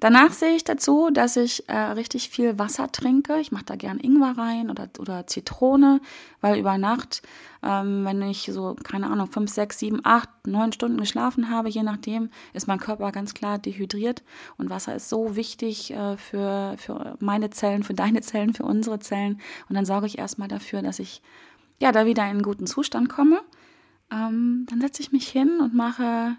Danach 0.00 0.32
sehe 0.32 0.54
ich 0.54 0.62
dazu, 0.62 1.10
dass 1.12 1.36
ich 1.36 1.68
äh, 1.68 1.76
richtig 1.76 2.28
viel 2.28 2.56
Wasser 2.56 2.92
trinke. 2.92 3.40
Ich 3.40 3.50
mache 3.50 3.64
da 3.64 3.74
gern 3.74 3.98
Ingwer 3.98 4.38
rein 4.38 4.70
oder, 4.70 4.88
oder 5.00 5.26
Zitrone, 5.26 6.00
weil 6.40 6.56
über 6.56 6.78
Nacht, 6.78 7.22
ähm, 7.64 8.04
wenn 8.04 8.22
ich 8.22 8.48
so, 8.52 8.76
keine 8.84 9.08
Ahnung, 9.08 9.26
fünf, 9.26 9.50
sechs, 9.50 9.80
sieben, 9.80 10.00
acht, 10.04 10.28
neun 10.46 10.72
Stunden 10.72 10.98
geschlafen 10.98 11.50
habe, 11.50 11.68
je 11.68 11.82
nachdem, 11.82 12.30
ist 12.52 12.68
mein 12.68 12.78
Körper 12.78 13.10
ganz 13.10 13.34
klar 13.34 13.58
dehydriert. 13.58 14.22
Und 14.56 14.70
Wasser 14.70 14.94
ist 14.94 15.08
so 15.08 15.34
wichtig 15.34 15.90
äh, 15.90 16.16
für, 16.16 16.76
für 16.78 17.16
meine 17.18 17.50
Zellen, 17.50 17.82
für 17.82 17.94
deine 17.94 18.20
Zellen, 18.20 18.54
für 18.54 18.64
unsere 18.64 19.00
Zellen. 19.00 19.40
Und 19.68 19.74
dann 19.74 19.84
sorge 19.84 20.06
ich 20.06 20.18
erstmal 20.18 20.48
dafür, 20.48 20.80
dass 20.80 21.00
ich 21.00 21.22
ja 21.80 21.90
da 21.90 22.06
wieder 22.06 22.22
in 22.22 22.30
einen 22.30 22.42
guten 22.42 22.68
Zustand 22.68 23.08
komme. 23.08 23.40
Ähm, 24.12 24.64
dann 24.70 24.80
setze 24.80 25.02
ich 25.02 25.10
mich 25.10 25.28
hin 25.28 25.58
und 25.60 25.74
mache 25.74 26.36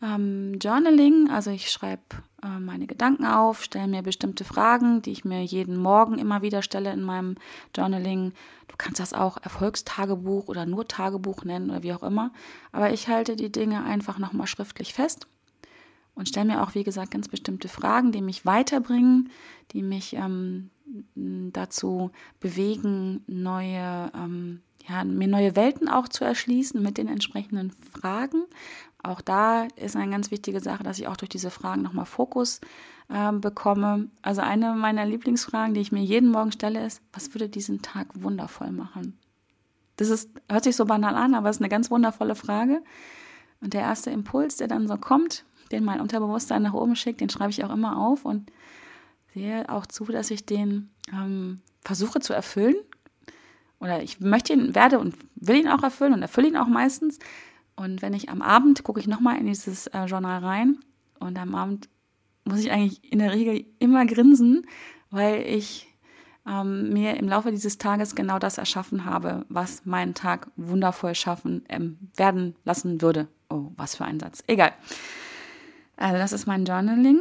ähm, 0.00 0.58
Journaling, 0.60 1.30
also 1.30 1.50
ich 1.50 1.68
schreibe 1.68 2.02
meine 2.42 2.86
Gedanken 2.86 3.24
auf, 3.24 3.62
stelle 3.62 3.86
mir 3.86 4.02
bestimmte 4.02 4.44
Fragen, 4.44 5.00
die 5.00 5.12
ich 5.12 5.24
mir 5.24 5.44
jeden 5.44 5.76
Morgen 5.76 6.18
immer 6.18 6.42
wieder 6.42 6.62
stelle 6.62 6.92
in 6.92 7.02
meinem 7.02 7.36
Journaling. 7.76 8.32
Du 8.68 8.74
kannst 8.76 8.98
das 8.98 9.12
auch 9.12 9.38
Erfolgstagebuch 9.42 10.48
oder 10.48 10.66
nur 10.66 10.88
Tagebuch 10.88 11.44
nennen 11.44 11.70
oder 11.70 11.82
wie 11.82 11.92
auch 11.92 12.02
immer. 12.02 12.32
Aber 12.72 12.92
ich 12.92 13.06
halte 13.08 13.36
die 13.36 13.52
Dinge 13.52 13.84
einfach 13.84 14.18
nochmal 14.18 14.48
schriftlich 14.48 14.92
fest 14.92 15.26
und 16.14 16.28
stelle 16.28 16.46
mir 16.46 16.62
auch, 16.62 16.74
wie 16.74 16.84
gesagt, 16.84 17.12
ganz 17.12 17.28
bestimmte 17.28 17.68
Fragen, 17.68 18.12
die 18.12 18.22
mich 18.22 18.44
weiterbringen, 18.44 19.30
die 19.72 19.82
mich 19.82 20.14
ähm, 20.14 20.70
dazu 21.14 22.10
bewegen, 22.40 23.22
neue, 23.26 24.10
ähm, 24.14 24.62
ja, 24.88 25.04
mir 25.04 25.28
neue 25.28 25.56
Welten 25.56 25.88
auch 25.88 26.08
zu 26.08 26.24
erschließen 26.24 26.82
mit 26.82 26.98
den 26.98 27.08
entsprechenden 27.08 27.70
Fragen 27.70 28.44
auch 29.02 29.20
da 29.20 29.64
ist 29.76 29.96
eine 29.96 30.10
ganz 30.10 30.30
wichtige 30.30 30.60
Sache, 30.60 30.84
dass 30.84 30.98
ich 30.98 31.08
auch 31.08 31.16
durch 31.16 31.28
diese 31.28 31.50
Fragen 31.50 31.82
nochmal 31.82 32.06
Fokus 32.06 32.60
äh, 33.08 33.32
bekomme. 33.32 34.08
Also 34.22 34.42
eine 34.42 34.74
meiner 34.74 35.04
Lieblingsfragen, 35.04 35.74
die 35.74 35.80
ich 35.80 35.92
mir 35.92 36.02
jeden 36.02 36.30
Morgen 36.30 36.52
stelle, 36.52 36.86
ist, 36.86 37.02
was 37.12 37.34
würde 37.34 37.48
diesen 37.48 37.82
Tag 37.82 38.06
wundervoll 38.14 38.70
machen? 38.70 39.18
Das 39.96 40.08
ist, 40.08 40.30
hört 40.48 40.64
sich 40.64 40.76
so 40.76 40.84
banal 40.84 41.16
an, 41.16 41.34
aber 41.34 41.50
es 41.50 41.56
ist 41.56 41.62
eine 41.62 41.68
ganz 41.68 41.90
wundervolle 41.90 42.36
Frage. 42.36 42.82
Und 43.60 43.74
der 43.74 43.82
erste 43.82 44.10
Impuls, 44.10 44.56
der 44.56 44.68
dann 44.68 44.86
so 44.86 44.96
kommt, 44.96 45.44
den 45.72 45.84
mein 45.84 46.00
Unterbewusstsein 46.00 46.62
nach 46.62 46.74
oben 46.74 46.94
schickt, 46.94 47.20
den 47.20 47.30
schreibe 47.30 47.50
ich 47.50 47.64
auch 47.64 47.72
immer 47.72 47.98
auf 47.98 48.24
und 48.24 48.52
sehe 49.34 49.68
auch 49.68 49.86
zu, 49.86 50.04
dass 50.04 50.30
ich 50.30 50.46
den 50.46 50.90
ähm, 51.12 51.60
versuche 51.82 52.20
zu 52.20 52.34
erfüllen. 52.34 52.76
Oder 53.82 54.00
ich 54.00 54.20
möchte 54.20 54.52
ihn, 54.52 54.76
werde 54.76 55.00
und 55.00 55.16
will 55.34 55.56
ihn 55.56 55.68
auch 55.68 55.82
erfüllen 55.82 56.12
und 56.12 56.22
erfülle 56.22 56.46
ihn 56.46 56.56
auch 56.56 56.68
meistens. 56.68 57.18
Und 57.74 58.00
wenn 58.00 58.14
ich 58.14 58.28
am 58.28 58.40
Abend 58.40 58.84
gucke 58.84 59.00
ich 59.00 59.08
nochmal 59.08 59.38
in 59.38 59.46
dieses 59.46 59.88
äh, 59.88 60.04
Journal 60.04 60.38
rein 60.38 60.78
und 61.18 61.36
am 61.36 61.56
Abend 61.56 61.88
muss 62.44 62.60
ich 62.60 62.70
eigentlich 62.70 63.12
in 63.12 63.18
der 63.18 63.32
Regel 63.32 63.64
immer 63.80 64.06
grinsen, 64.06 64.66
weil 65.10 65.42
ich 65.42 65.88
ähm, 66.46 66.92
mir 66.92 67.16
im 67.16 67.28
Laufe 67.28 67.50
dieses 67.50 67.78
Tages 67.78 68.14
genau 68.14 68.38
das 68.38 68.56
erschaffen 68.56 69.04
habe, 69.04 69.44
was 69.48 69.84
meinen 69.84 70.14
Tag 70.14 70.48
wundervoll 70.54 71.16
schaffen 71.16 71.64
ähm, 71.68 71.98
werden 72.14 72.54
lassen 72.64 73.02
würde. 73.02 73.26
Oh, 73.50 73.72
was 73.76 73.96
für 73.96 74.04
ein 74.04 74.20
Satz. 74.20 74.44
Egal. 74.46 74.72
Also 75.96 76.18
das 76.18 76.32
ist 76.32 76.46
mein 76.46 76.64
Journaling. 76.64 77.20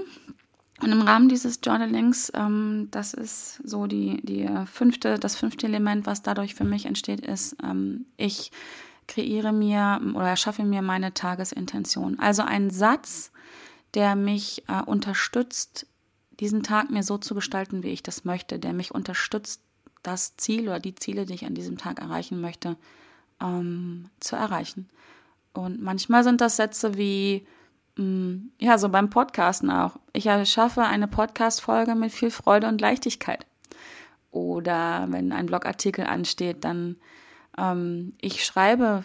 Und 0.81 0.91
im 0.91 1.01
Rahmen 1.01 1.29
dieses 1.29 1.59
Journalings, 1.63 2.31
ähm, 2.33 2.87
das 2.91 3.13
ist 3.13 3.61
so 3.63 3.85
die, 3.85 4.21
die 4.23 4.49
fünfte, 4.65 5.19
das 5.19 5.35
fünfte 5.35 5.67
Element, 5.67 6.05
was 6.05 6.23
dadurch 6.23 6.55
für 6.55 6.63
mich 6.63 6.85
entsteht, 6.85 7.25
ist, 7.25 7.55
ähm, 7.63 8.05
ich 8.17 8.51
kreiere 9.07 9.51
mir 9.51 10.01
oder 10.15 10.29
erschaffe 10.29 10.63
mir 10.63 10.81
meine 10.81 11.13
Tagesintention. 11.13 12.17
Also 12.19 12.43
ein 12.43 12.69
Satz, 12.69 13.31
der 13.93 14.15
mich 14.15 14.63
äh, 14.67 14.81
unterstützt, 14.81 15.85
diesen 16.39 16.63
Tag 16.63 16.89
mir 16.89 17.03
so 17.03 17.17
zu 17.17 17.35
gestalten, 17.35 17.83
wie 17.83 17.89
ich 17.89 18.01
das 18.01 18.25
möchte, 18.25 18.57
der 18.57 18.73
mich 18.73 18.91
unterstützt, 18.91 19.61
das 20.01 20.35
Ziel 20.37 20.63
oder 20.63 20.79
die 20.79 20.95
Ziele, 20.95 21.25
die 21.25 21.35
ich 21.35 21.45
an 21.45 21.53
diesem 21.53 21.77
Tag 21.77 21.99
erreichen 21.99 22.41
möchte, 22.41 22.77
ähm, 23.39 24.05
zu 24.19 24.35
erreichen. 24.35 24.89
Und 25.53 25.81
manchmal 25.81 26.23
sind 26.23 26.41
das 26.41 26.55
Sätze 26.55 26.97
wie, 26.97 27.45
ja, 27.97 28.77
so 28.77 28.89
beim 28.89 29.09
Podcasten 29.09 29.69
auch. 29.69 29.99
Ich 30.13 30.25
erschaffe 30.25 30.81
eine 30.81 31.07
Podcast-Folge 31.07 31.95
mit 31.95 32.11
viel 32.11 32.31
Freude 32.31 32.67
und 32.67 32.81
Leichtigkeit. 32.81 33.45
Oder 34.31 35.07
wenn 35.09 35.31
ein 35.31 35.45
Blogartikel 35.45 36.05
ansteht, 36.05 36.63
dann 36.63 36.95
ähm, 37.57 38.13
ich 38.21 38.45
schreibe 38.45 39.03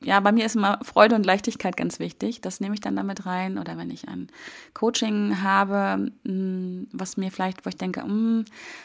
ja, 0.00 0.20
bei 0.20 0.30
mir 0.30 0.46
ist 0.46 0.54
immer 0.54 0.78
Freude 0.82 1.16
und 1.16 1.26
Leichtigkeit 1.26 1.76
ganz 1.76 1.98
wichtig. 1.98 2.40
Das 2.40 2.60
nehme 2.60 2.74
ich 2.74 2.80
dann 2.80 2.94
damit 2.94 3.26
rein. 3.26 3.58
Oder 3.58 3.76
wenn 3.76 3.90
ich 3.90 4.06
ein 4.08 4.28
Coaching 4.72 5.42
habe, 5.42 6.12
mm, 6.22 6.84
was 6.92 7.16
mir 7.16 7.32
vielleicht, 7.32 7.66
wo 7.66 7.68
ich 7.68 7.76
denke, 7.76 8.04
mm, 8.04 8.44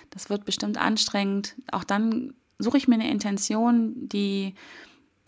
das 0.10 0.30
wird 0.30 0.46
bestimmt 0.46 0.80
anstrengend, 0.80 1.56
auch 1.72 1.84
dann 1.84 2.34
suche 2.58 2.78
ich 2.78 2.88
mir 2.88 2.96
eine 2.96 3.12
Intention, 3.12 3.94
die, 4.10 4.56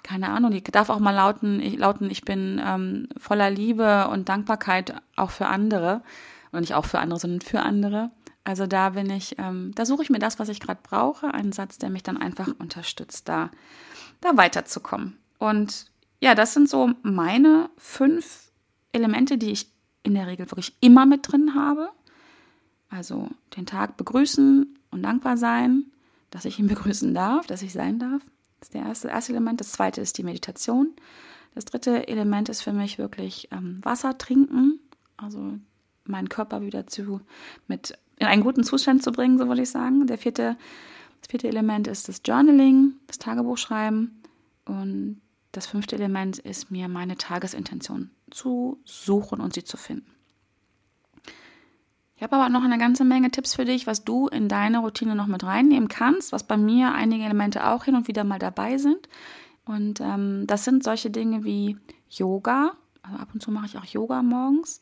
keine 0.06 0.30
Ahnung, 0.30 0.52
die 0.52 0.62
darf 0.62 0.92
auch 0.92 1.00
mal 1.00 1.16
lauten, 1.16 1.60
ich, 1.60 1.80
lauten, 1.80 2.12
ich 2.12 2.22
bin 2.22 2.62
ähm, 2.64 3.10
voller 3.18 3.50
Liebe 3.50 4.08
und 4.10 4.30
Dankbarkeit 4.30 4.94
auch 5.16 5.32
für 5.32 5.48
andere. 5.48 6.04
Und 6.52 6.60
nicht 6.62 6.76
auch 6.76 6.86
für 6.86 7.00
andere, 7.00 7.20
sondern 7.20 7.42
für 7.42 7.62
andere. 7.62 8.12
Also 8.44 8.68
da 8.68 8.92
bin 8.92 9.10
ich, 9.10 9.36
ähm, 9.40 9.72
da 9.74 9.84
suche 9.84 10.04
ich 10.04 10.12
mir 10.12 10.20
das, 10.20 10.38
was 10.38 10.48
ich 10.48 10.60
gerade 10.60 10.80
brauche, 10.84 11.34
einen 11.34 11.52
Satz, 11.52 11.80
der 11.80 11.90
mich 11.90 12.04
dann 12.04 12.18
einfach 12.18 12.48
unterstützt, 12.60 13.28
da, 13.28 13.50
da 14.22 14.38
weiterzukommen. 14.38 15.18
Und 15.40 15.88
ja, 16.20 16.36
das 16.36 16.54
sind 16.54 16.70
so 16.70 16.92
meine 17.02 17.72
fünf 17.76 18.52
Elemente, 18.92 19.40
die 19.40 19.52
ich 19.52 19.72
in 20.04 20.14
der 20.14 20.28
Regel 20.28 20.50
wirklich 20.52 20.76
immer 20.82 21.08
mit 21.08 21.32
drin 21.32 21.56
habe. 21.56 21.90
Also 22.90 23.30
den 23.58 23.66
Tag 23.66 23.98
begrüßen 23.98 24.78
und 24.92 25.02
dankbar 25.02 25.36
sein, 25.36 25.86
dass 26.30 26.46
ich 26.46 26.60
ihn 26.60 26.68
begrüßen 26.76 27.16
darf, 27.16 27.48
dass 27.48 27.64
ich 27.64 27.74
sein 27.74 27.98
darf. 27.98 28.22
Das 28.66 28.70
ist 28.70 28.74
der 28.74 28.86
erste, 28.88 29.08
erste 29.10 29.32
Element. 29.32 29.60
Das 29.60 29.74
zweite 29.74 30.02
ist 30.02 30.18
die 30.18 30.24
Meditation. 30.24 30.94
Das 31.54 31.66
dritte 31.66 32.08
Element 32.08 32.50
ist 32.50 32.64
für 32.64 32.74
mich 32.74 32.98
wirklich 32.98 33.48
ähm, 33.52 33.80
Wasser 33.84 34.18
trinken, 34.18 34.80
also 35.18 35.54
meinen 36.06 36.30
Körper 36.30 36.62
wieder 36.62 36.88
zu 36.88 37.22
mit 37.68 37.96
in 38.18 38.26
einen 38.26 38.42
guten 38.42 38.64
Zustand 38.64 39.04
zu 39.04 39.12
bringen, 39.12 39.38
so 39.38 39.48
würde 39.48 39.62
ich 39.62 39.70
sagen. 39.70 40.08
Der 40.08 40.18
vierte, 40.18 40.58
das 41.22 41.30
vierte 41.30 41.48
Element 41.48 41.88
ist 41.88 42.10
das 42.10 42.22
Journaling, 42.26 42.96
das 43.06 43.20
Tagebuchschreiben. 43.20 44.24
Und 44.66 45.22
das 45.52 45.68
fünfte 45.68 45.96
Element 45.96 46.40
ist 46.40 46.72
mir 46.72 46.88
meine 46.88 47.18
Tagesintention 47.18 48.10
zu 48.32 48.80
suchen 48.84 49.42
und 49.42 49.54
sie 49.54 49.64
zu 49.64 49.78
finden. 49.78 50.15
Ich 52.16 52.24
habe 52.24 52.36
aber 52.36 52.50
noch 52.50 52.64
eine 52.64 52.78
ganze 52.78 53.04
Menge 53.04 53.30
Tipps 53.30 53.56
für 53.56 53.66
dich, 53.66 53.88
was 53.88 54.06
du 54.06 54.28
in 54.28 54.48
deine 54.48 54.80
Routine 54.80 55.16
noch 55.16 55.28
mit 55.28 55.44
reinnehmen 55.44 55.90
kannst, 55.90 56.32
was 56.32 56.44
bei 56.44 56.58
mir 56.58 56.94
einige 56.94 57.26
Elemente 57.26 57.68
auch 57.68 57.84
hin 57.84 57.96
und 57.96 58.08
wieder 58.08 58.24
mal 58.24 58.40
dabei 58.40 58.78
sind. 58.78 59.10
Und 59.66 60.00
ähm, 60.00 60.46
das 60.48 60.64
sind 60.64 60.84
solche 60.84 61.10
Dinge 61.10 61.44
wie 61.44 61.78
Yoga. 62.10 62.74
Also 63.02 63.18
ab 63.18 63.30
und 63.34 63.42
zu 63.42 63.52
mache 63.52 63.66
ich 63.66 63.78
auch 63.78 63.86
Yoga 63.86 64.22
morgens. 64.22 64.80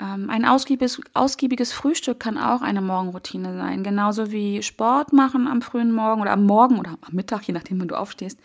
Ähm, 0.00 0.30
ein 0.30 0.44
ausgiebiges, 0.44 1.00
ausgiebiges 1.12 1.72
Frühstück 1.72 2.18
kann 2.18 2.38
auch 2.38 2.62
eine 2.62 2.80
Morgenroutine 2.80 3.56
sein. 3.56 3.84
Genauso 3.84 4.32
wie 4.32 4.62
Sport 4.62 5.12
machen 5.12 5.46
am 5.46 5.60
frühen 5.60 5.92
Morgen 5.92 6.22
oder 6.22 6.32
am 6.32 6.46
Morgen 6.46 6.78
oder 6.78 6.96
am 7.02 7.14
Mittag, 7.14 7.42
je 7.42 7.52
nachdem, 7.52 7.80
wann 7.80 7.88
du 7.88 7.98
aufstehst 7.98 8.40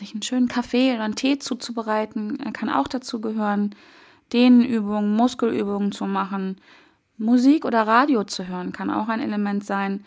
sich 0.00 0.12
einen 0.12 0.22
schönen 0.22 0.48
Kaffee 0.48 0.94
oder 0.94 1.04
einen 1.04 1.14
Tee 1.14 1.38
zuzubereiten, 1.38 2.38
kann 2.52 2.68
auch 2.68 2.88
dazu 2.88 3.20
gehören. 3.20 3.74
Dehnübungen, 4.32 5.14
Muskelübungen 5.14 5.92
zu 5.92 6.06
machen. 6.06 6.56
Musik 7.20 7.64
oder 7.64 7.86
Radio 7.86 8.24
zu 8.24 8.48
hören 8.48 8.72
kann 8.72 8.90
auch 8.90 9.08
ein 9.08 9.20
Element 9.20 9.64
sein. 9.64 10.04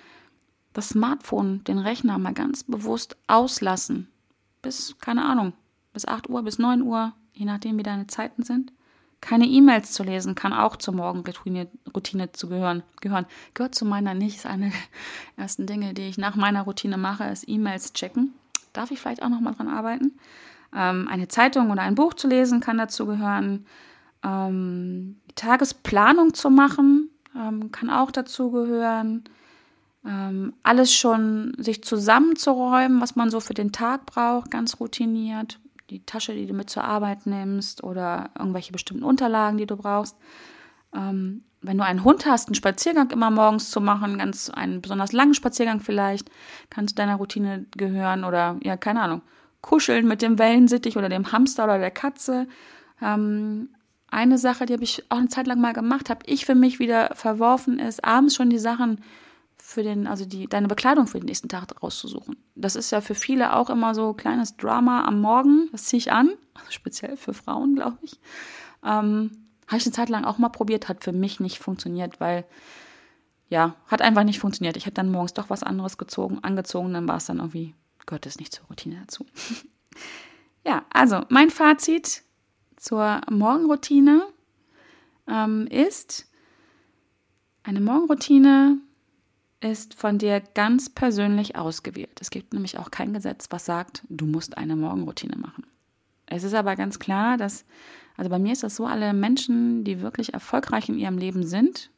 Das 0.73 0.89
Smartphone, 0.89 1.63
den 1.63 1.77
Rechner 1.77 2.17
mal 2.17 2.33
ganz 2.33 2.63
bewusst 2.63 3.15
auslassen. 3.27 4.07
Bis, 4.61 4.95
keine 4.99 5.23
Ahnung, 5.23 5.53
bis 5.93 6.07
8 6.07 6.29
Uhr, 6.29 6.41
bis 6.43 6.57
9 6.57 6.81
Uhr, 6.81 7.13
je 7.33 7.45
nachdem, 7.45 7.77
wie 7.77 7.83
deine 7.83 8.07
Zeiten 8.07 8.43
sind. 8.43 8.73
Keine 9.21 9.45
E-Mails 9.45 9.91
zu 9.93 10.03
lesen, 10.03 10.35
kann 10.35 10.51
auch 10.51 10.75
zur 10.75 10.95
Morgenroutine 10.95 11.67
Routine 11.95 12.31
zu 12.31 12.49
gehören, 12.49 12.83
gehören. 12.99 13.25
Gehört 13.53 13.75
zu 13.75 13.85
meiner 13.85 14.13
nicht, 14.13 14.37
ist 14.37 14.45
eine 14.45 14.71
der 14.71 14.79
ersten 15.43 15.67
Dinge, 15.67 15.93
die 15.93 16.07
ich 16.07 16.17
nach 16.17 16.35
meiner 16.35 16.63
Routine 16.63 16.97
mache, 16.97 17.25
ist 17.25 17.47
E-Mails 17.47 17.93
checken 17.93 18.33
darf 18.73 18.91
ich 18.91 18.99
vielleicht 18.99 19.23
auch 19.23 19.29
noch 19.29 19.39
mal 19.39 19.53
dran 19.53 19.67
arbeiten. 19.67 20.19
Ähm, 20.75 21.07
eine 21.07 21.27
Zeitung 21.27 21.71
oder 21.71 21.83
ein 21.83 21.95
Buch 21.95 22.15
zu 22.15 22.27
lesen 22.27 22.59
kann 22.59 22.77
dazu 22.77 23.05
gehören. 23.05 23.65
Ähm, 24.23 25.17
die 25.29 25.35
Tagesplanung 25.35 26.33
zu 26.33 26.49
machen 26.49 27.02
ähm, 27.35 27.71
kann 27.71 27.89
auch 27.89 28.11
dazu 28.11 28.51
gehören. 28.51 29.23
Ähm, 30.05 30.53
alles 30.63 30.93
schon 30.93 31.53
sich 31.57 31.83
zusammenzuräumen, 31.83 33.01
was 33.01 33.15
man 33.15 33.29
so 33.29 33.39
für 33.39 33.53
den 33.53 33.71
Tag 33.71 34.05
braucht, 34.05 34.51
ganz 34.51 34.79
routiniert. 34.79 35.59
Die 35.89 36.05
Tasche, 36.05 36.33
die 36.33 36.45
du 36.45 36.53
mit 36.53 36.69
zur 36.69 36.83
Arbeit 36.83 37.25
nimmst 37.25 37.83
oder 37.83 38.31
irgendwelche 38.37 38.71
bestimmten 38.71 39.03
Unterlagen, 39.03 39.57
die 39.57 39.65
du 39.65 39.77
brauchst. 39.77 40.17
Ähm, 40.93 41.43
wenn 41.61 41.77
du 41.77 41.85
einen 41.85 42.03
Hund 42.03 42.25
hast, 42.25 42.49
einen 42.49 42.55
Spaziergang 42.55 43.09
immer 43.11 43.31
morgens 43.31 43.71
zu 43.71 43.79
machen, 43.79 44.17
ganz 44.17 44.49
einen 44.49 44.81
besonders 44.81 45.13
langen 45.13 45.33
Spaziergang 45.33 45.79
vielleicht, 45.79 46.29
kann 46.69 46.87
zu 46.87 46.95
deiner 46.95 47.15
Routine 47.15 47.65
gehören 47.75 48.25
oder 48.25 48.57
ja, 48.63 48.75
keine 48.75 49.01
Ahnung, 49.01 49.21
kuscheln 49.61 50.05
mit 50.05 50.21
dem 50.21 50.37
Wellensittich 50.37 50.97
oder 50.97 51.07
dem 51.07 51.31
Hamster 51.31 51.63
oder 51.63 51.79
der 51.79 51.91
Katze. 51.91 52.47
Ähm, 53.01 53.69
eine 54.13 54.37
Sache, 54.37 54.65
die 54.65 54.73
habe 54.73 54.83
ich 54.83 55.03
auch 55.09 55.17
eine 55.17 55.27
Zeit 55.27 55.47
lang 55.47 55.59
mal 55.59 55.73
gemacht, 55.73 56.09
habe 56.09 56.25
ich 56.25 56.45
für 56.45 56.55
mich 56.55 56.79
wieder 56.79 57.15
verworfen, 57.15 57.79
ist 57.79 58.03
abends 58.03 58.35
schon 58.35 58.49
die 58.49 58.59
Sachen 58.59 59.01
für 59.57 59.81
den, 59.81 60.07
also 60.07 60.25
die, 60.25 60.47
deine 60.47 60.67
Bekleidung 60.67 61.07
für 61.07 61.19
den 61.19 61.25
nächsten 61.25 61.49
Tag 61.49 61.81
rauszusuchen. 61.81 62.35
Das 62.55 62.75
ist 62.75 62.91
ja 62.91 63.01
für 63.01 63.15
viele 63.15 63.55
auch 63.55 63.69
immer 63.69 63.95
so 63.95 64.13
kleines 64.13 64.57
Drama 64.57 65.05
am 65.05 65.21
Morgen. 65.21 65.69
Das 65.71 65.85
ziehe 65.85 65.97
ich 65.99 66.11
an, 66.11 66.31
speziell 66.69 67.17
für 67.17 67.33
Frauen, 67.33 67.75
glaube 67.75 67.97
ich. 68.01 68.19
Ähm, 68.83 69.31
habe 69.67 69.77
ich 69.77 69.85
eine 69.85 69.93
Zeit 69.93 70.09
lang 70.09 70.25
auch 70.25 70.37
mal 70.37 70.49
probiert, 70.49 70.89
hat 70.89 71.03
für 71.03 71.13
mich 71.13 71.39
nicht 71.39 71.59
funktioniert, 71.59 72.19
weil 72.19 72.45
ja, 73.49 73.75
hat 73.87 74.01
einfach 74.01 74.23
nicht 74.23 74.39
funktioniert. 74.39 74.77
Ich 74.77 74.85
habe 74.85 74.93
dann 74.93 75.11
morgens 75.11 75.33
doch 75.33 75.49
was 75.49 75.63
anderes 75.63 75.97
gezogen, 75.97 76.39
angezogen, 76.41 76.93
dann 76.93 77.07
war 77.07 77.17
es 77.17 77.25
dann 77.25 77.37
irgendwie, 77.37 77.73
gehört 78.05 78.25
es 78.25 78.39
nicht 78.39 78.53
zur 78.53 78.65
Routine 78.67 78.99
dazu. 79.01 79.25
ja, 80.65 80.83
also 80.91 81.21
mein 81.29 81.49
Fazit 81.49 82.23
zur 82.83 83.21
Morgenroutine 83.31 84.23
ähm, 85.25 85.67
ist, 85.67 86.27
eine 87.63 87.79
Morgenroutine 87.79 88.77
ist 89.61 89.93
von 89.93 90.17
dir 90.17 90.41
ganz 90.53 90.89
persönlich 90.89 91.55
ausgewählt. 91.55 92.19
Es 92.19 92.29
gibt 92.29 92.53
nämlich 92.53 92.77
auch 92.77 92.91
kein 92.91 93.13
Gesetz, 93.13 93.47
was 93.51 93.63
sagt, 93.63 94.03
du 94.09 94.25
musst 94.25 94.57
eine 94.57 94.75
Morgenroutine 94.75 95.37
machen. 95.37 95.65
Es 96.25 96.43
ist 96.43 96.53
aber 96.53 96.75
ganz 96.75 96.99
klar, 96.99 97.37
dass 97.37 97.63
also 98.17 98.29
bei 98.29 98.37
mir 98.37 98.51
ist 98.51 98.63
das 98.63 98.75
so, 98.75 98.85
alle 98.85 99.13
Menschen, 99.13 99.85
die 99.85 100.01
wirklich 100.01 100.33
erfolgreich 100.33 100.89
in 100.89 100.99
ihrem 100.99 101.17
Leben 101.17 101.47
sind, 101.47 101.89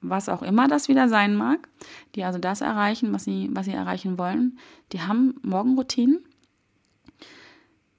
was 0.00 0.28
auch 0.28 0.42
immer 0.42 0.66
das 0.66 0.88
wieder 0.88 1.08
sein 1.08 1.36
mag, 1.36 1.68
die 2.16 2.24
also 2.24 2.40
das 2.40 2.60
erreichen, 2.60 3.12
was 3.12 3.22
sie, 3.22 3.50
was 3.52 3.66
sie 3.66 3.72
erreichen 3.72 4.18
wollen, 4.18 4.58
die 4.92 5.00
haben 5.00 5.36
Morgenroutinen. 5.42 6.24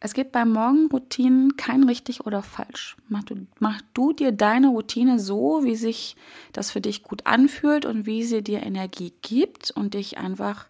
Es 0.01 0.13
gibt 0.13 0.31
bei 0.31 0.45
Morgenroutinen 0.45 1.57
kein 1.57 1.83
richtig 1.83 2.25
oder 2.25 2.41
falsch. 2.41 2.95
Mach 3.09 3.23
du, 3.23 3.47
mach 3.59 3.81
du 3.93 4.13
dir 4.13 4.31
deine 4.31 4.69
Routine 4.69 5.19
so, 5.19 5.63
wie 5.63 5.75
sich 5.75 6.15
das 6.53 6.71
für 6.71 6.79
dich 6.79 7.03
gut 7.03 7.25
anfühlt 7.25 7.85
und 7.85 8.05
wie 8.05 8.23
sie 8.23 8.41
dir 8.41 8.63
Energie 8.63 9.13
gibt 9.21 9.71
und 9.71 9.93
dich 9.93 10.17
einfach 10.17 10.67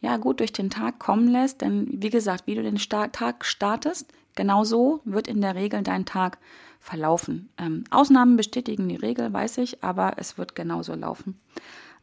ja 0.00 0.16
gut 0.16 0.40
durch 0.40 0.52
den 0.52 0.68
Tag 0.68 0.98
kommen 0.98 1.28
lässt. 1.28 1.60
Denn 1.60 1.88
wie 1.92 2.10
gesagt, 2.10 2.46
wie 2.46 2.56
du 2.56 2.62
den 2.62 2.78
Tag 2.78 3.44
startest, 3.44 4.12
Genauso 4.34 5.00
wird 5.04 5.28
in 5.28 5.40
der 5.40 5.54
Regel 5.54 5.82
dein 5.82 6.06
Tag 6.06 6.38
verlaufen. 6.80 7.50
Ähm, 7.58 7.84
Ausnahmen 7.90 8.36
bestätigen 8.36 8.88
die 8.88 8.96
Regel, 8.96 9.32
weiß 9.32 9.58
ich, 9.58 9.84
aber 9.84 10.14
es 10.16 10.38
wird 10.38 10.54
genauso 10.54 10.94
laufen. 10.94 11.38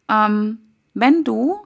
Ähm, 0.07 0.59
wenn 0.93 1.23
du 1.23 1.59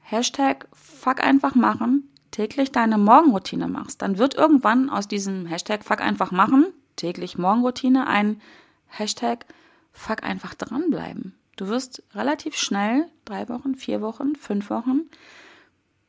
Hashtag 0.00 0.68
Fuck 0.72 1.22
einfach 1.22 1.54
machen 1.54 2.08
täglich 2.32 2.72
deine 2.72 2.98
Morgenroutine 2.98 3.68
machst, 3.68 4.02
dann 4.02 4.18
wird 4.18 4.34
irgendwann 4.34 4.90
aus 4.90 5.06
diesem 5.06 5.46
Hashtag 5.46 5.84
Fuck 5.84 6.00
einfach 6.00 6.32
machen, 6.32 6.66
täglich 6.96 7.38
Morgenroutine, 7.38 8.08
ein 8.08 8.40
Hashtag 8.88 9.46
Fuck 9.92 10.24
einfach 10.24 10.54
dranbleiben. 10.54 11.36
Du 11.56 11.68
wirst 11.68 12.02
relativ 12.14 12.56
schnell, 12.56 13.06
drei 13.24 13.48
Wochen, 13.48 13.76
vier 13.76 14.00
Wochen, 14.00 14.34
fünf 14.34 14.68
Wochen, 14.70 15.02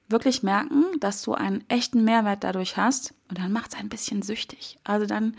wirklich 0.10 0.42
merken, 0.42 0.86
dass 1.00 1.22
du 1.22 1.34
einen 1.34 1.64
echten 1.70 2.04
Mehrwert 2.04 2.44
dadurch 2.44 2.78
hast 2.78 3.14
und 3.30 3.38
dann 3.38 3.52
macht 3.52 3.74
es 3.74 3.80
ein 3.80 3.90
bisschen 3.90 4.24
süchtig. 4.24 4.80
Also 4.84 5.06
dann, 5.06 5.36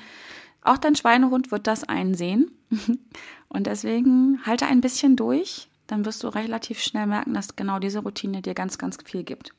auch 0.63 0.79
dein 0.79 0.95
Schweinehund 0.95 1.51
wird 1.51 1.67
das 1.67 1.85
einsehen 1.85 2.51
Und 3.49 3.67
deswegen 3.67 4.41
halte 4.45 4.67
ein 4.67 4.81
bisschen 4.81 5.17
durch, 5.17 5.69
dann 5.87 6.05
wirst 6.05 6.23
du 6.23 6.29
relativ 6.29 6.81
schnell 6.81 7.07
merken, 7.07 7.35
dass 7.35 7.57
genau 7.57 7.79
diese 7.79 8.01
Routine 8.01 8.43
dir 8.43 8.55
ganz, 8.55 8.79
ganz 8.79 8.99
viel 9.05 9.23
gibt. 9.23 9.53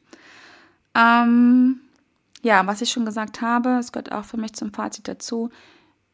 Ähm, 0.96 1.82
ja, 2.42 2.66
was 2.68 2.82
ich 2.82 2.92
schon 2.92 3.06
gesagt 3.06 3.42
habe, 3.42 3.78
es 3.80 3.92
gehört 3.92 4.12
auch 4.12 4.26
für 4.26 4.38
mich 4.38 4.54
zum 4.54 4.74
Fazit 4.74 5.08
dazu, 5.08 5.50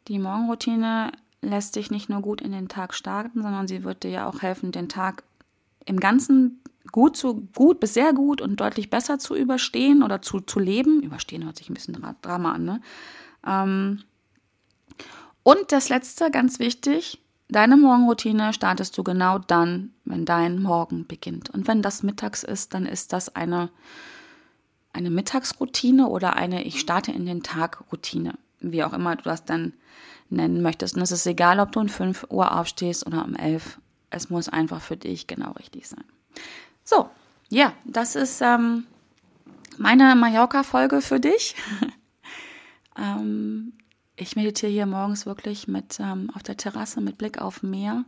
die 0.07 0.19
Morgenroutine 0.19 1.11
lässt 1.41 1.75
dich 1.75 1.91
nicht 1.91 2.09
nur 2.09 2.21
gut 2.21 2.41
in 2.41 2.51
den 2.51 2.67
Tag 2.67 2.93
starten, 2.93 3.41
sondern 3.41 3.67
sie 3.67 3.83
wird 3.83 4.03
dir 4.03 4.11
ja 4.11 4.27
auch 4.27 4.41
helfen, 4.41 4.71
den 4.71 4.89
Tag 4.89 5.23
im 5.85 5.99
Ganzen 5.99 6.61
gut 6.91 7.15
zu 7.15 7.47
gut 7.55 7.79
bis 7.79 7.93
sehr 7.93 8.13
gut 8.13 8.41
und 8.41 8.59
deutlich 8.59 8.89
besser 8.89 9.19
zu 9.19 9.35
überstehen 9.35 10.03
oder 10.03 10.21
zu, 10.21 10.39
zu 10.39 10.59
leben. 10.59 11.01
Überstehen 11.01 11.45
hört 11.45 11.57
sich 11.57 11.69
ein 11.69 11.73
bisschen 11.73 11.97
Drama 12.21 12.53
an, 12.53 12.65
ne? 12.65 12.81
Ähm, 13.45 14.03
und 15.43 15.71
das 15.71 15.89
letzte, 15.89 16.29
ganz 16.29 16.59
wichtig, 16.59 17.19
deine 17.49 17.77
Morgenroutine 17.77 18.53
startest 18.53 18.97
du 18.97 19.03
genau 19.03 19.39
dann, 19.39 19.93
wenn 20.05 20.25
dein 20.25 20.61
Morgen 20.61 21.07
beginnt. 21.07 21.49
Und 21.49 21.67
wenn 21.67 21.81
das 21.81 22.03
mittags 22.03 22.43
ist, 22.43 22.73
dann 22.73 22.85
ist 22.85 23.11
das 23.11 23.35
eine, 23.35 23.69
eine 24.93 25.09
Mittagsroutine 25.09 26.07
oder 26.07 26.35
eine 26.35 26.63
Ich 26.63 26.79
starte 26.79 27.11
in 27.11 27.25
den 27.25 27.43
Tag 27.43 27.83
Routine. 27.91 28.33
Wie 28.59 28.83
auch 28.83 28.93
immer 28.93 29.15
du 29.15 29.23
das 29.23 29.45
dann 29.45 29.73
nennen 30.29 30.61
möchtest. 30.61 30.95
Und 30.95 31.01
es 31.01 31.11
ist 31.11 31.25
egal, 31.25 31.59
ob 31.59 31.71
du 31.71 31.79
um 31.79 31.89
5 31.89 32.27
Uhr 32.29 32.57
aufstehst 32.57 33.05
oder 33.05 33.25
um 33.25 33.35
11. 33.35 33.79
Es 34.09 34.29
muss 34.29 34.49
einfach 34.49 34.81
für 34.81 34.97
dich 34.97 35.27
genau 35.27 35.51
richtig 35.53 35.87
sein. 35.87 36.03
So, 36.83 37.09
ja, 37.49 37.73
das 37.85 38.15
ist 38.15 38.41
ähm, 38.41 38.85
meine 39.77 40.15
Mallorca-Folge 40.15 41.01
für 41.01 41.19
dich. 41.19 41.55
ähm, 42.97 43.73
ich 44.15 44.35
meditiere 44.35 44.71
hier 44.71 44.85
morgens 44.85 45.25
wirklich 45.25 45.67
mit 45.67 45.99
ähm, 45.99 46.29
auf 46.33 46.43
der 46.43 46.57
Terrasse 46.57 47.01
mit 47.01 47.17
Blick 47.17 47.41
auf 47.41 47.63
Meer. 47.63 48.05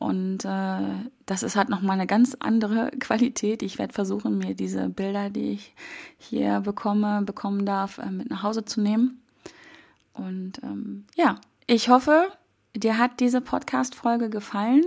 Und 0.00 0.46
äh, 0.46 1.10
das 1.26 1.42
ist 1.42 1.56
halt 1.56 1.68
nochmal 1.68 1.92
eine 1.92 2.06
ganz 2.06 2.34
andere 2.40 2.90
Qualität. 3.00 3.62
Ich 3.62 3.78
werde 3.78 3.92
versuchen, 3.92 4.38
mir 4.38 4.54
diese 4.54 4.88
Bilder, 4.88 5.28
die 5.28 5.52
ich 5.52 5.74
hier 6.16 6.60
bekomme, 6.60 7.20
bekommen 7.20 7.66
darf, 7.66 7.98
äh, 7.98 8.10
mit 8.10 8.30
nach 8.30 8.42
Hause 8.42 8.64
zu 8.64 8.80
nehmen. 8.80 9.20
Und 10.14 10.62
ähm, 10.62 11.04
ja, 11.16 11.38
ich 11.66 11.90
hoffe, 11.90 12.28
dir 12.74 12.96
hat 12.96 13.20
diese 13.20 13.42
Podcast-Folge 13.42 14.30
gefallen. 14.30 14.84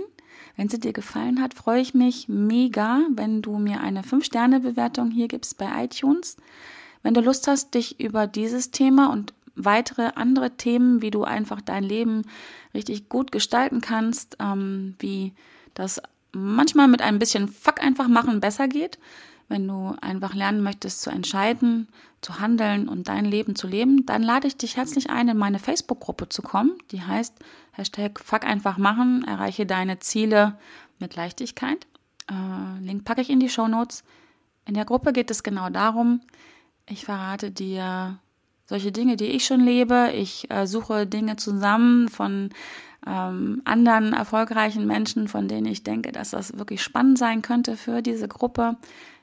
Wenn 0.56 0.68
sie 0.68 0.80
dir 0.80 0.92
gefallen 0.92 1.40
hat, 1.40 1.54
freue 1.54 1.80
ich 1.80 1.94
mich 1.94 2.28
mega, 2.28 3.02
wenn 3.10 3.40
du 3.40 3.58
mir 3.58 3.80
eine 3.80 4.02
5-Sterne-Bewertung 4.02 5.12
hier 5.12 5.28
gibst 5.28 5.58
bei 5.58 5.84
iTunes. 5.84 6.36
Wenn 7.04 7.14
du 7.14 7.20
Lust 7.20 7.46
hast, 7.46 7.74
dich 7.74 8.00
über 8.00 8.26
dieses 8.26 8.72
Thema 8.72 9.12
und 9.12 9.32
weitere 9.56 10.10
andere 10.14 10.56
Themen, 10.56 11.02
wie 11.02 11.10
du 11.10 11.24
einfach 11.24 11.60
dein 11.60 11.84
Leben 11.84 12.22
richtig 12.74 13.08
gut 13.08 13.32
gestalten 13.32 13.80
kannst, 13.80 14.36
ähm, 14.40 14.96
wie 14.98 15.32
das 15.74 16.00
manchmal 16.32 16.88
mit 16.88 17.02
ein 17.02 17.18
bisschen 17.18 17.48
Fuck 17.48 17.82
einfach 17.82 18.08
machen 18.08 18.40
besser 18.40 18.68
geht, 18.68 18.98
wenn 19.48 19.66
du 19.68 19.94
einfach 20.00 20.34
lernen 20.34 20.62
möchtest 20.62 21.02
zu 21.02 21.10
entscheiden, 21.10 21.88
zu 22.20 22.40
handeln 22.40 22.88
und 22.88 23.08
dein 23.08 23.24
Leben 23.24 23.54
zu 23.54 23.68
leben, 23.68 24.06
dann 24.06 24.22
lade 24.22 24.48
ich 24.48 24.56
dich 24.56 24.76
herzlich 24.76 25.10
ein, 25.10 25.28
in 25.28 25.36
meine 25.36 25.58
Facebook-Gruppe 25.58 26.28
zu 26.28 26.42
kommen. 26.42 26.78
Die 26.90 27.02
heißt 27.02 27.34
Hashtag 27.72 28.18
Fuck 28.18 28.44
einfach 28.44 28.78
machen, 28.78 29.24
erreiche 29.24 29.66
deine 29.66 29.98
Ziele 29.98 30.58
mit 30.98 31.16
Leichtigkeit. 31.16 31.86
Äh, 32.30 32.80
Link 32.80 33.04
packe 33.04 33.20
ich 33.20 33.30
in 33.30 33.40
die 33.40 33.50
Show 33.50 33.68
Notes. 33.68 34.04
In 34.66 34.74
der 34.74 34.86
Gruppe 34.86 35.12
geht 35.12 35.30
es 35.30 35.42
genau 35.42 35.68
darum, 35.68 36.22
ich 36.86 37.04
verrate 37.04 37.50
dir 37.50 38.18
solche 38.66 38.92
Dinge, 38.92 39.16
die 39.16 39.26
ich 39.26 39.44
schon 39.44 39.60
lebe. 39.60 40.10
Ich 40.14 40.50
äh, 40.50 40.66
suche 40.66 41.06
Dinge 41.06 41.36
zusammen 41.36 42.08
von 42.08 42.50
ähm, 43.06 43.62
anderen 43.64 44.12
erfolgreichen 44.12 44.86
Menschen, 44.86 45.28
von 45.28 45.48
denen 45.48 45.66
ich 45.66 45.82
denke, 45.82 46.12
dass 46.12 46.30
das 46.30 46.58
wirklich 46.58 46.82
spannend 46.82 47.18
sein 47.18 47.42
könnte 47.42 47.76
für 47.76 48.02
diese 48.02 48.28
Gruppe. 48.28 48.76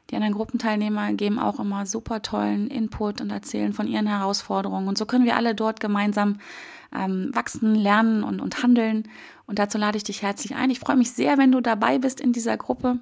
Die 0.09 0.15
anderen 0.15 0.33
Gruppenteilnehmer 0.33 1.13
geben 1.13 1.39
auch 1.39 1.59
immer 1.59 1.85
super 1.85 2.21
tollen 2.21 2.67
Input 2.67 3.21
und 3.21 3.29
erzählen 3.29 3.73
von 3.73 3.87
ihren 3.87 4.07
Herausforderungen. 4.07 4.87
Und 4.87 4.97
so 4.97 5.05
können 5.05 5.25
wir 5.25 5.37
alle 5.37 5.55
dort 5.55 5.79
gemeinsam 5.79 6.39
ähm, 6.93 7.31
wachsen, 7.33 7.75
lernen 7.75 8.23
und, 8.23 8.41
und 8.41 8.61
handeln. 8.61 9.07
Und 9.47 9.57
dazu 9.57 9.77
lade 9.77 9.97
ich 9.97 10.03
dich 10.03 10.21
herzlich 10.21 10.55
ein. 10.55 10.69
Ich 10.69 10.79
freue 10.79 10.97
mich 10.97 11.11
sehr, 11.11 11.37
wenn 11.37 11.51
du 11.51 11.61
dabei 11.61 11.97
bist 11.97 12.19
in 12.19 12.33
dieser 12.33 12.57
Gruppe. 12.57 12.99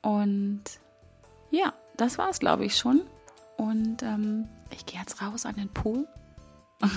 Und 0.00 0.62
ja, 1.50 1.74
das 1.96 2.18
war 2.18 2.30
es, 2.30 2.38
glaube 2.38 2.64
ich, 2.64 2.76
schon. 2.76 3.02
Und 3.58 4.02
ähm, 4.02 4.48
ich 4.70 4.86
gehe 4.86 4.98
jetzt 4.98 5.20
raus 5.20 5.44
an 5.44 5.56
den 5.56 5.68
Pool. 5.68 6.06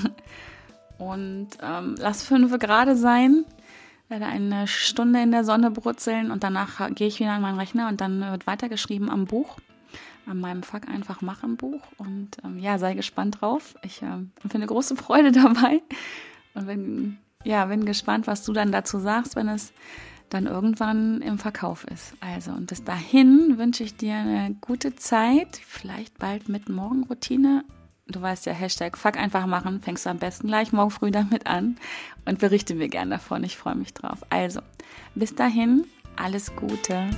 Und 0.98 1.50
ähm, 1.64 1.96
lass 1.98 2.22
fünf 2.22 2.58
Grad 2.60 2.96
sein, 2.96 3.44
werde 4.08 4.28
eine 4.28 4.68
Stunde 4.68 5.24
in 5.24 5.32
der 5.32 5.44
Sonne 5.44 5.72
brutzeln 5.72 6.30
und 6.30 6.44
danach 6.44 6.94
gehe 6.94 7.08
ich 7.08 7.20
wieder 7.20 7.32
an 7.32 7.42
meinen 7.42 7.58
Rechner 7.58 7.88
und 7.88 8.02
dann 8.02 8.22
wird 8.22 8.46
weitergeschrieben 8.46 9.10
am 9.10 9.26
Buch, 9.26 9.58
an 10.28 10.40
meinem 10.40 10.62
Fuck 10.62 10.88
einfach 10.88 11.24
machen 11.24 11.58
Buch. 11.58 11.82
Und 11.98 12.38
ähm, 12.44 12.60
ja, 12.60 12.78
sei 12.78 12.94
gespannt 12.94 13.42
drauf. 13.42 13.74
Ich 13.82 14.04
äh, 14.04 14.20
finde 14.48 14.68
große 14.68 14.96
Freude 14.96 15.32
dabei. 15.32 15.82
Und 16.54 16.68
bin, 16.68 17.18
ja, 17.44 17.66
bin 17.66 17.86
gespannt, 17.86 18.28
was 18.28 18.44
du 18.46 18.54
dann 18.54 18.72
dazu 18.72 19.00
sagst, 19.00 19.36
wenn 19.36 19.50
es 19.50 19.74
dann 20.34 20.48
irgendwann 20.48 21.22
im 21.22 21.38
Verkauf 21.38 21.84
ist. 21.86 22.14
Also 22.20 22.52
und 22.52 22.68
bis 22.68 22.84
dahin 22.84 23.58
wünsche 23.58 23.84
ich 23.84 23.96
dir 23.96 24.16
eine 24.16 24.56
gute 24.62 24.96
Zeit, 24.96 25.60
vielleicht 25.68 26.18
bald 26.18 26.50
mit 26.50 26.70
Morgenroutine. 26.70 27.64
Du 28.08 28.22
weißt 28.22 28.46
ja, 28.46 28.54
Hashtag 28.54 28.98
Fuck 28.98 29.18
einfach 29.18 29.46
machen, 29.46 29.82
fängst 29.82 30.06
du 30.06 30.10
am 30.10 30.18
besten 30.18 30.48
gleich 30.48 30.74
morgen 30.74 30.92
früh 30.92 31.12
damit 31.12 31.48
an 31.48 31.78
und 32.26 32.40
berichte 32.40 32.76
mir 32.76 32.90
gern 32.90 33.10
davon. 33.10 33.44
Ich 33.44 33.58
freue 33.58 33.76
mich 33.76 33.94
drauf. 33.94 34.20
Also, 34.30 34.62
bis 35.16 35.36
dahin, 35.36 35.86
alles 36.16 36.56
Gute. 36.56 37.10